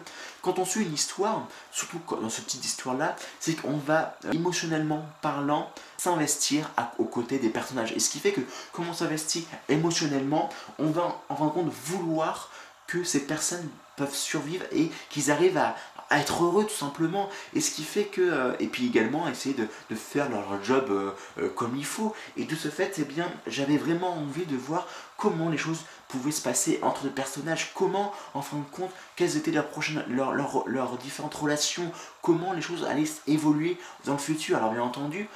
quand 0.43 0.59
on 0.59 0.65
suit 0.65 0.85
une 0.85 0.95
histoire, 0.95 1.47
surtout 1.73 2.01
dans 2.11 2.31
ce 2.31 2.41
type 2.41 2.61
d'histoire-là, 2.61 3.17
c'est 3.39 3.55
qu'on 3.55 3.77
va, 3.77 4.17
euh, 4.25 4.33
émotionnellement 4.33 5.07
parlant, 5.23 5.71
s'investir 6.01 6.71
aux 6.99 7.05
côtés 7.05 7.39
des 7.39 7.51
personnages. 7.51 7.93
Et 7.93 8.01
ce 8.01 8.09
qui 8.09 8.21
fait 8.21 8.33
que, 8.33 8.41
comme 8.73 8.89
on 8.89 8.95
s'investit 8.95 9.47
émotionnellement, 9.69 10.49
on 10.79 10.91
va 10.91 11.21
en 11.29 11.37
fin 11.37 11.47
de 11.47 11.51
compte 11.51 11.71
vouloir 11.71 12.51
que 12.87 13.05
ces 13.05 13.27
personnes 13.27 13.69
peuvent 13.97 14.15
survivre 14.15 14.65
et 14.73 14.91
qu'ils 15.11 15.31
arrivent 15.31 15.59
à, 15.59 15.77
être 16.13 16.43
heureux 16.43 16.65
tout 16.65 16.75
simplement. 16.75 17.29
Et 17.55 17.61
ce 17.61 17.71
qui 17.71 17.85
fait 17.85 18.07
que, 18.07 18.21
euh, 18.21 18.53
et 18.59 18.67
puis 18.67 18.87
également 18.87 19.29
essayer 19.29 19.55
de, 19.55 19.95
faire 19.95 20.29
leur 20.29 20.65
job 20.65 20.87
euh, 20.89 21.13
euh, 21.39 21.49
comme 21.51 21.77
il 21.77 21.85
faut. 21.85 22.17
Et 22.37 22.47
de 22.47 22.57
ce 22.57 22.67
fait, 22.67 22.97
eh 22.99 23.05
bien, 23.05 23.31
j'avais 23.47 23.77
vraiment 23.77 24.15
envie 24.15 24.47
de 24.47 24.57
voir 24.57 24.89
comment 25.17 25.51
les 25.51 25.59
choses 25.59 25.85
pouvaient 26.09 26.33
se 26.33 26.43
passer 26.43 26.81
entre 26.83 27.05
les 27.05 27.11
personnages, 27.11 27.71
comment, 27.75 28.13
en 28.35 28.43
fin 28.43 28.57
de 28.57 28.77
compte, 28.77 28.91
quelles 29.15 29.37
étaient 29.37 29.53
leurs, 29.53 29.69
prochaines, 29.69 30.03
leurs, 30.09 30.35
leurs 30.67 30.97
différentes 30.97 31.35
relations, 31.35 31.93
comment 32.23 32.55
les 32.55 32.63
choses 32.63 32.85
allaient 32.87 33.05
évoluer 33.29 33.79
dans 34.05 34.15
le 34.15 34.19
futur. 34.19 34.57
Alors 34.57 34.73
bien 34.73 34.83
entendu, 34.83 35.29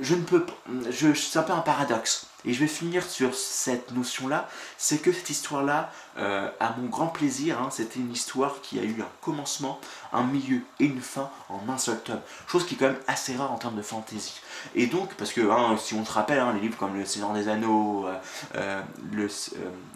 je 0.00 0.14
ne 0.14 0.22
peux 0.22 0.44
je 0.90 1.12
c'est 1.14 1.38
un 1.38 1.42
peu 1.42 1.52
un 1.52 1.60
paradoxe 1.60 2.26
et 2.46 2.52
je 2.52 2.60
vais 2.60 2.66
finir 2.66 3.04
sur 3.04 3.34
cette 3.34 3.92
notion 3.92 4.28
là 4.28 4.48
c'est 4.78 4.98
que 4.98 5.12
cette 5.12 5.30
histoire 5.30 5.64
là 5.64 5.90
euh, 6.18 6.48
à 6.60 6.74
mon 6.78 6.88
grand 6.88 7.08
plaisir 7.08 7.60
hein, 7.60 7.68
c'était 7.70 8.00
une 8.00 8.12
histoire 8.12 8.60
qui 8.62 8.78
a 8.78 8.82
eu 8.82 8.96
un 9.00 9.08
commencement 9.20 9.80
un 10.12 10.22
milieu 10.22 10.60
et 10.80 10.84
une 10.84 11.00
fin 11.00 11.30
en 11.48 11.60
un 11.68 11.76
seul 11.76 12.00
tome. 12.00 12.20
Chose 12.46 12.64
qui 12.66 12.74
est 12.74 12.78
quand 12.78 12.86
même 12.86 13.00
assez 13.06 13.36
rare 13.36 13.52
en 13.52 13.58
termes 13.58 13.76
de 13.76 13.82
fantasy 13.82 14.40
et 14.74 14.86
donc 14.86 15.14
parce 15.14 15.32
que 15.32 15.42
hein, 15.50 15.76
si 15.78 15.94
on 15.94 16.04
se 16.04 16.12
rappelle 16.12 16.38
hein, 16.38 16.52
les 16.54 16.60
livres 16.60 16.78
comme 16.78 16.96
le 16.96 17.04
Seigneur 17.04 17.32
des 17.32 17.48
Anneaux 17.48 18.06
euh, 18.06 18.14
euh, 18.54 18.82
le 19.12 19.28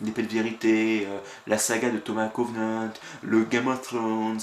l'épée 0.05 0.23
de 0.23 0.33
vérité 0.33 1.09
la 1.47 1.59
saga 1.59 1.91
de 1.91 1.99
Thomas 1.99 2.29
Covenant 2.29 2.91
le 3.23 3.45
Game 3.45 3.69
of 3.69 3.83
Thrones 3.83 4.41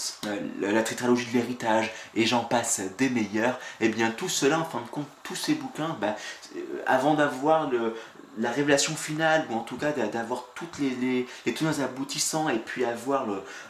la, 0.61 0.83
trilogie 0.83 1.25
de 1.27 1.33
l'héritage 1.33 1.91
et 2.15 2.25
j'en 2.25 2.43
passe 2.43 2.81
des 2.97 3.09
meilleurs 3.09 3.59
et 3.79 3.85
eh 3.85 3.89
bien 3.89 4.11
tout 4.11 4.29
cela 4.29 4.59
en 4.59 4.65
fin 4.65 4.81
de 4.81 4.87
compte 4.87 5.07
tous 5.27 5.35
ces 5.35 5.55
bouquins, 5.55 5.95
bah, 5.99 6.15
avant 6.85 7.13
d'avoir 7.13 7.69
la 8.37 8.51
révélation 8.51 8.95
finale, 8.95 9.45
ou 9.49 9.55
en 9.55 9.61
tout 9.61 9.77
cas 9.77 9.91
d'avoir 9.91 10.45
toutes 10.55 10.79
les, 10.79 10.91
les, 10.91 11.27
les 11.45 11.53
tenants 11.53 11.79
aboutissants 11.79 12.49
et 12.49 12.59
puis 12.59 12.85
avoir 12.85 13.25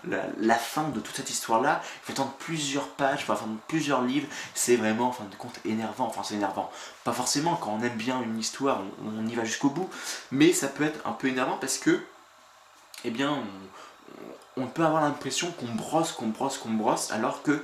la, 0.05 0.55
fin 0.55 0.89
de 0.89 0.99
toute 0.99 1.15
cette 1.15 1.29
histoire-là, 1.29 1.81
il 1.83 2.05
faut 2.05 2.11
attendre 2.13 2.33
plusieurs 2.39 2.87
pages, 2.89 3.21
il 3.21 3.25
faut 3.25 3.33
attendre 3.33 3.57
plusieurs 3.67 4.01
livres, 4.01 4.27
c'est 4.53 4.75
vraiment 4.75 5.09
en 5.09 5.11
fin 5.11 5.25
de 5.25 5.35
compte 5.35 5.59
énervant, 5.65 6.05
enfin 6.05 6.21
c'est 6.23 6.35
énervant. 6.35 6.69
Pas 7.03 7.13
forcément 7.13 7.55
quand 7.55 7.77
on 7.79 7.83
aime 7.83 7.95
bien 7.95 8.21
une 8.21 8.37
histoire, 8.37 8.81
on, 9.05 9.25
y 9.27 9.35
va 9.35 9.45
jusqu'au 9.45 9.69
bout, 9.69 9.89
mais 10.31 10.53
ça 10.53 10.67
peut 10.67 10.83
être 10.83 11.05
un 11.07 11.13
peu 11.13 11.27
énervant 11.27 11.57
parce 11.57 11.77
que, 11.77 12.01
eh 13.05 13.11
bien, 13.11 13.37
on 14.57 14.67
peut 14.67 14.83
avoir 14.83 15.01
l'impression 15.01 15.51
qu'on 15.51 15.73
brosse, 15.73 16.11
qu'on 16.11 16.27
brosse, 16.27 16.57
qu'on 16.57 16.71
brosse, 16.71 17.11
alors 17.11 17.43
que 17.43 17.63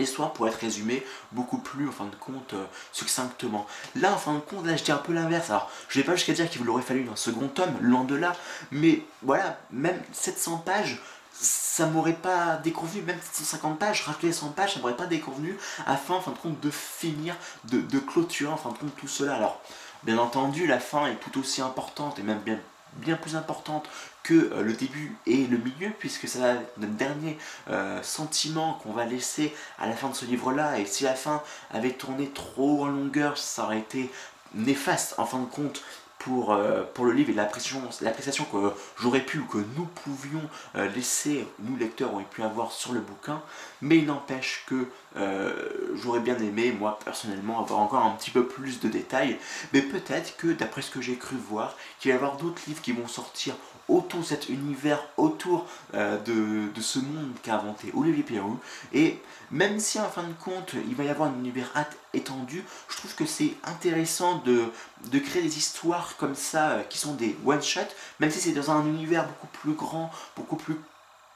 l'histoire 0.00 0.32
pourrait 0.32 0.50
être 0.50 0.60
résumée 0.60 1.04
beaucoup 1.32 1.58
plus, 1.58 1.88
en 1.88 1.92
fin 1.92 2.06
de 2.06 2.16
compte, 2.16 2.54
euh, 2.54 2.64
succinctement. 2.92 3.66
Là, 3.96 4.12
en 4.12 4.18
fin 4.18 4.34
de 4.34 4.40
compte, 4.40 4.66
là, 4.66 4.76
je 4.76 4.84
dis 4.84 4.92
un 4.92 4.98
peu 4.98 5.12
l'inverse. 5.12 5.50
Alors, 5.50 5.70
je 5.88 6.00
vais 6.00 6.04
pas 6.04 6.16
jusqu'à 6.16 6.32
dire 6.32 6.48
qu'il 6.48 6.62
vous 6.62 6.70
aurait 6.70 6.82
fallu 6.82 7.08
un 7.10 7.16
second 7.16 7.48
tome, 7.48 7.76
loin 7.80 8.04
de 8.04 8.14
là, 8.14 8.34
mais 8.70 9.02
voilà, 9.22 9.58
même 9.70 10.00
700 10.12 10.58
pages, 10.58 11.00
ça 11.32 11.86
m'aurait 11.86 12.12
pas 12.12 12.56
déconvenu, 12.56 13.02
même 13.02 13.18
750 13.32 13.78
pages, 13.78 14.02
rajouter 14.02 14.32
100 14.32 14.48
pages, 14.50 14.74
ça 14.74 14.80
m'aurait 14.80 14.96
pas 14.96 15.06
déconvenu, 15.06 15.56
afin, 15.86 16.14
en 16.14 16.20
fin 16.20 16.32
de 16.32 16.38
compte, 16.38 16.60
de 16.60 16.70
finir, 16.70 17.36
de 17.64 17.98
clôturer, 17.98 18.52
en 18.52 18.56
fin 18.56 18.70
de 18.70 18.78
compte, 18.78 18.94
tout 18.96 19.08
cela. 19.08 19.36
Alors, 19.36 19.60
bien 20.02 20.18
entendu, 20.18 20.66
la 20.66 20.80
fin 20.80 21.06
est 21.06 21.16
tout 21.16 21.38
aussi 21.38 21.62
importante, 21.62 22.18
et 22.18 22.22
même 22.22 22.40
bien 22.40 22.58
bien 22.94 23.16
plus 23.16 23.36
importante 23.36 23.88
que 24.22 24.34
euh, 24.52 24.62
le 24.62 24.72
début 24.72 25.16
et 25.26 25.46
le 25.46 25.58
milieu, 25.58 25.90
puisque 25.98 26.28
c'est 26.28 26.40
notre 26.76 26.94
dernier 26.94 27.38
euh, 27.68 28.02
sentiment 28.02 28.74
qu'on 28.74 28.92
va 28.92 29.04
laisser 29.04 29.54
à 29.78 29.86
la 29.86 29.94
fin 29.94 30.08
de 30.08 30.14
ce 30.14 30.24
livre-là, 30.24 30.78
et 30.78 30.86
si 30.86 31.04
la 31.04 31.14
fin 31.14 31.42
avait 31.70 31.92
tourné 31.92 32.30
trop 32.30 32.84
en 32.84 32.88
longueur, 32.88 33.38
ça 33.38 33.64
aurait 33.64 33.78
été 33.78 34.10
néfaste 34.54 35.14
en 35.18 35.26
fin 35.26 35.38
de 35.38 35.46
compte 35.46 35.82
pour, 36.20 36.52
euh, 36.52 36.82
pour 36.94 37.06
le 37.06 37.12
livre 37.12 37.30
et 37.30 37.34
l'appréciation 37.34 38.44
que 38.44 38.72
j'aurais 39.00 39.22
pu 39.24 39.38
ou 39.38 39.46
que 39.46 39.58
nous 39.76 39.86
pouvions 39.86 40.42
euh, 40.76 40.86
laisser, 40.90 41.48
nous 41.60 41.76
lecteurs, 41.76 42.12
aurions 42.12 42.26
pu 42.30 42.42
avoir 42.42 42.72
sur 42.72 42.92
le 42.92 43.00
bouquin. 43.00 43.42
Mais 43.80 43.96
il 43.96 44.06
n'empêche 44.06 44.64
que 44.66 44.86
euh, 45.16 45.52
j'aurais 45.94 46.20
bien 46.20 46.38
aimé, 46.38 46.72
moi 46.78 46.98
personnellement, 47.04 47.60
avoir 47.60 47.80
encore 47.80 48.04
un 48.04 48.10
petit 48.10 48.30
peu 48.30 48.46
plus 48.46 48.80
de 48.80 48.88
détails. 48.88 49.38
Mais 49.72 49.80
peut-être 49.80 50.36
que, 50.36 50.48
d'après 50.48 50.82
ce 50.82 50.90
que 50.90 51.00
j'ai 51.00 51.16
cru 51.16 51.36
voir, 51.36 51.74
qu'il 51.98 52.10
va 52.10 52.16
y 52.16 52.18
avoir 52.18 52.36
d'autres 52.36 52.60
livres 52.66 52.82
qui 52.82 52.92
vont 52.92 53.08
sortir 53.08 53.54
autour 53.90 54.24
cet 54.24 54.48
univers, 54.48 55.02
autour 55.16 55.66
euh, 55.94 56.18
de, 56.18 56.80
ce 56.80 56.98
monde 56.98 57.32
qu'a 57.42 57.56
inventé 57.56 57.92
Olivier 57.94 58.22
Pierrot. 58.22 58.58
Et 58.92 59.18
même 59.50 59.80
si 59.80 60.00
en 60.00 60.08
fin 60.08 60.22
de 60.22 60.32
compte 60.32 60.74
il 60.88 60.94
va 60.94 61.04
y 61.04 61.08
avoir 61.08 61.28
un 61.28 61.34
univers 61.34 61.72
étendu, 62.14 62.64
je 62.88 62.96
trouve 62.96 63.14
que 63.14 63.26
c'est 63.26 63.54
intéressant 63.64 64.38
de, 64.38 64.64
de, 65.10 65.18
créer 65.18 65.42
des 65.42 65.58
histoires 65.58 66.16
comme 66.16 66.34
ça 66.34 66.70
euh, 66.70 66.82
qui 66.84 66.98
sont 66.98 67.14
des 67.14 67.36
one-shots, 67.44 67.80
même 68.20 68.30
si 68.30 68.40
c'est 68.40 68.52
dans 68.52 68.70
un 68.70 68.86
univers 68.86 69.26
beaucoup 69.26 69.48
plus 69.48 69.72
grand, 69.72 70.10
beaucoup 70.36 70.56
plus 70.56 70.76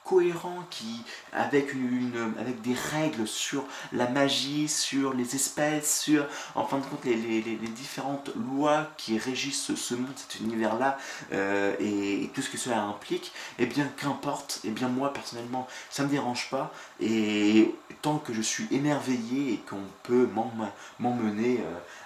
cohérent, 0.05 0.63
qui, 0.69 1.01
avec, 1.33 1.73
une, 1.73 2.33
avec 2.39 2.61
des 2.61 2.75
règles 2.75 3.27
sur 3.27 3.65
la 3.91 4.07
magie, 4.07 4.67
sur 4.67 5.13
les 5.13 5.35
espèces, 5.35 5.99
sur 6.01 6.27
en 6.53 6.63
fin 6.63 6.77
de 6.77 6.85
compte 6.85 7.03
les, 7.05 7.41
différentes 7.75 8.29
lois 8.35 8.87
qui 8.97 9.17
régissent 9.17 9.73
ce, 9.73 9.95
monde, 9.95 10.13
cet 10.15 10.39
univers-là, 10.39 10.97
euh, 11.33 11.75
et, 11.79 12.29
tout 12.33 12.41
ce 12.41 12.49
que 12.49 12.57
cela 12.57 12.81
implique, 12.81 13.31
eh 13.59 13.65
bien 13.65 13.87
qu'importe, 13.97 14.61
eh 14.63 14.71
bien 14.71 14.87
moi 14.87 15.11
personnellement 15.11 15.67
ça 15.89 16.03
me 16.03 16.09
dérange 16.09 16.49
pas, 16.49 16.71
et 16.99 17.73
tant 18.01 18.19
que 18.19 18.33
je 18.33 18.41
suis 18.41 18.67
émerveillé 18.71 19.53
et 19.53 19.57
qu'on 19.57 19.83
peut 20.03 20.29
m'emmener 20.99 21.61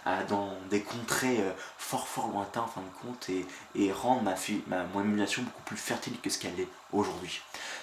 euh, 0.07 0.23
dans 0.29 0.53
des 0.69 0.81
contrées 0.81 1.39
euh, 1.39 1.51
fort 1.77 2.07
fort 2.07 2.29
lointains 2.29 2.61
en 2.61 2.67
fin 2.67 2.81
de 2.81 3.07
compte, 3.07 3.29
et, 3.29 3.45
et 3.75 3.91
rendre 3.91 4.21
ma, 4.21 4.35
ma, 4.67 4.83
mon 4.85 5.01
imagination 5.01 5.43
beaucoup 5.43 5.63
plus 5.63 5.77
fertile 5.77 6.13
que 6.21 6.29
ce 6.29 6.39
qu'elle 6.39 6.59
est 6.59 6.67
aujourd'hui. 6.93 7.41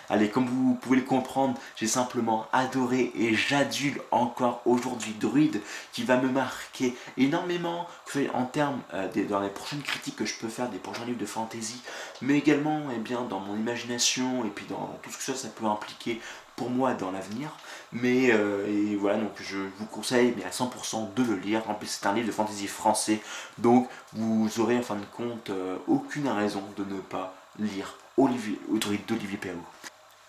Allez, 0.08 0.28
comme 0.30 0.46
vous 0.46 0.74
pouvez 0.74 0.98
le 0.98 1.02
comprendre, 1.02 1.58
j'ai 1.74 1.88
simplement 1.88 2.46
adoré 2.52 3.12
et 3.16 3.34
j'adule 3.34 4.00
encore 4.12 4.62
aujourd'hui 4.64 5.14
Druide 5.18 5.60
qui 5.92 6.04
va 6.04 6.16
me 6.16 6.28
marquer 6.28 6.96
énormément 7.16 7.88
en 8.32 8.44
termes 8.44 8.80
euh, 8.94 9.08
dans 9.28 9.40
les 9.40 9.48
prochaines 9.48 9.82
critiques 9.82 10.16
que 10.16 10.24
je 10.24 10.38
peux 10.38 10.48
faire 10.48 10.68
des 10.68 10.78
prochains 10.78 11.04
livres 11.04 11.18
de 11.18 11.26
fantasy, 11.26 11.82
mais 12.22 12.38
également 12.38 12.82
eh 12.94 12.98
bien, 12.98 13.22
dans 13.22 13.40
mon 13.40 13.56
imagination 13.56 14.44
et 14.44 14.48
puis 14.48 14.66
dans 14.68 14.96
tout 15.02 15.10
ce 15.10 15.18
que 15.18 15.36
ça, 15.36 15.48
peut 15.48 15.66
impliquer 15.66 16.20
pour 16.54 16.70
moi 16.70 16.94
dans 16.94 17.10
l'avenir. 17.10 17.50
Mais 17.92 18.30
euh, 18.30 18.66
et 18.68 18.94
voilà, 18.94 19.18
donc 19.18 19.32
je 19.40 19.58
vous 19.78 19.86
conseille 19.86 20.34
à 20.44 20.50
100% 20.50 21.14
de 21.14 21.22
le 21.24 21.36
lire. 21.36 21.68
En 21.68 21.74
plus, 21.74 21.88
c'est 21.88 22.06
un 22.06 22.14
livre 22.14 22.28
de 22.28 22.32
fantasy 22.32 22.68
français, 22.68 23.20
donc 23.58 23.88
vous 24.12 24.48
aurez 24.60 24.78
en 24.78 24.82
fin 24.82 24.96
de 24.96 25.04
compte 25.16 25.50
euh, 25.50 25.76
aucune 25.88 26.28
raison 26.28 26.62
de 26.76 26.84
ne 26.84 27.00
pas 27.00 27.34
lire 27.58 27.96
Olivier, 28.16 28.58
d'Olivier 29.06 29.36
Perrault. 29.36 29.58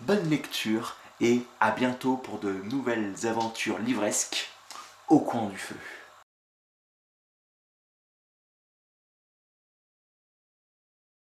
Bonne 0.02 0.30
lecture 0.30 0.97
et 1.21 1.41
à 1.60 1.71
bientôt 1.71 2.17
pour 2.17 2.39
de 2.39 2.52
nouvelles 2.69 3.26
aventures 3.26 3.80
livresques 3.80 4.50
au 5.08 5.19
coin 5.19 5.47
du 5.47 5.58
feu. 5.58 5.76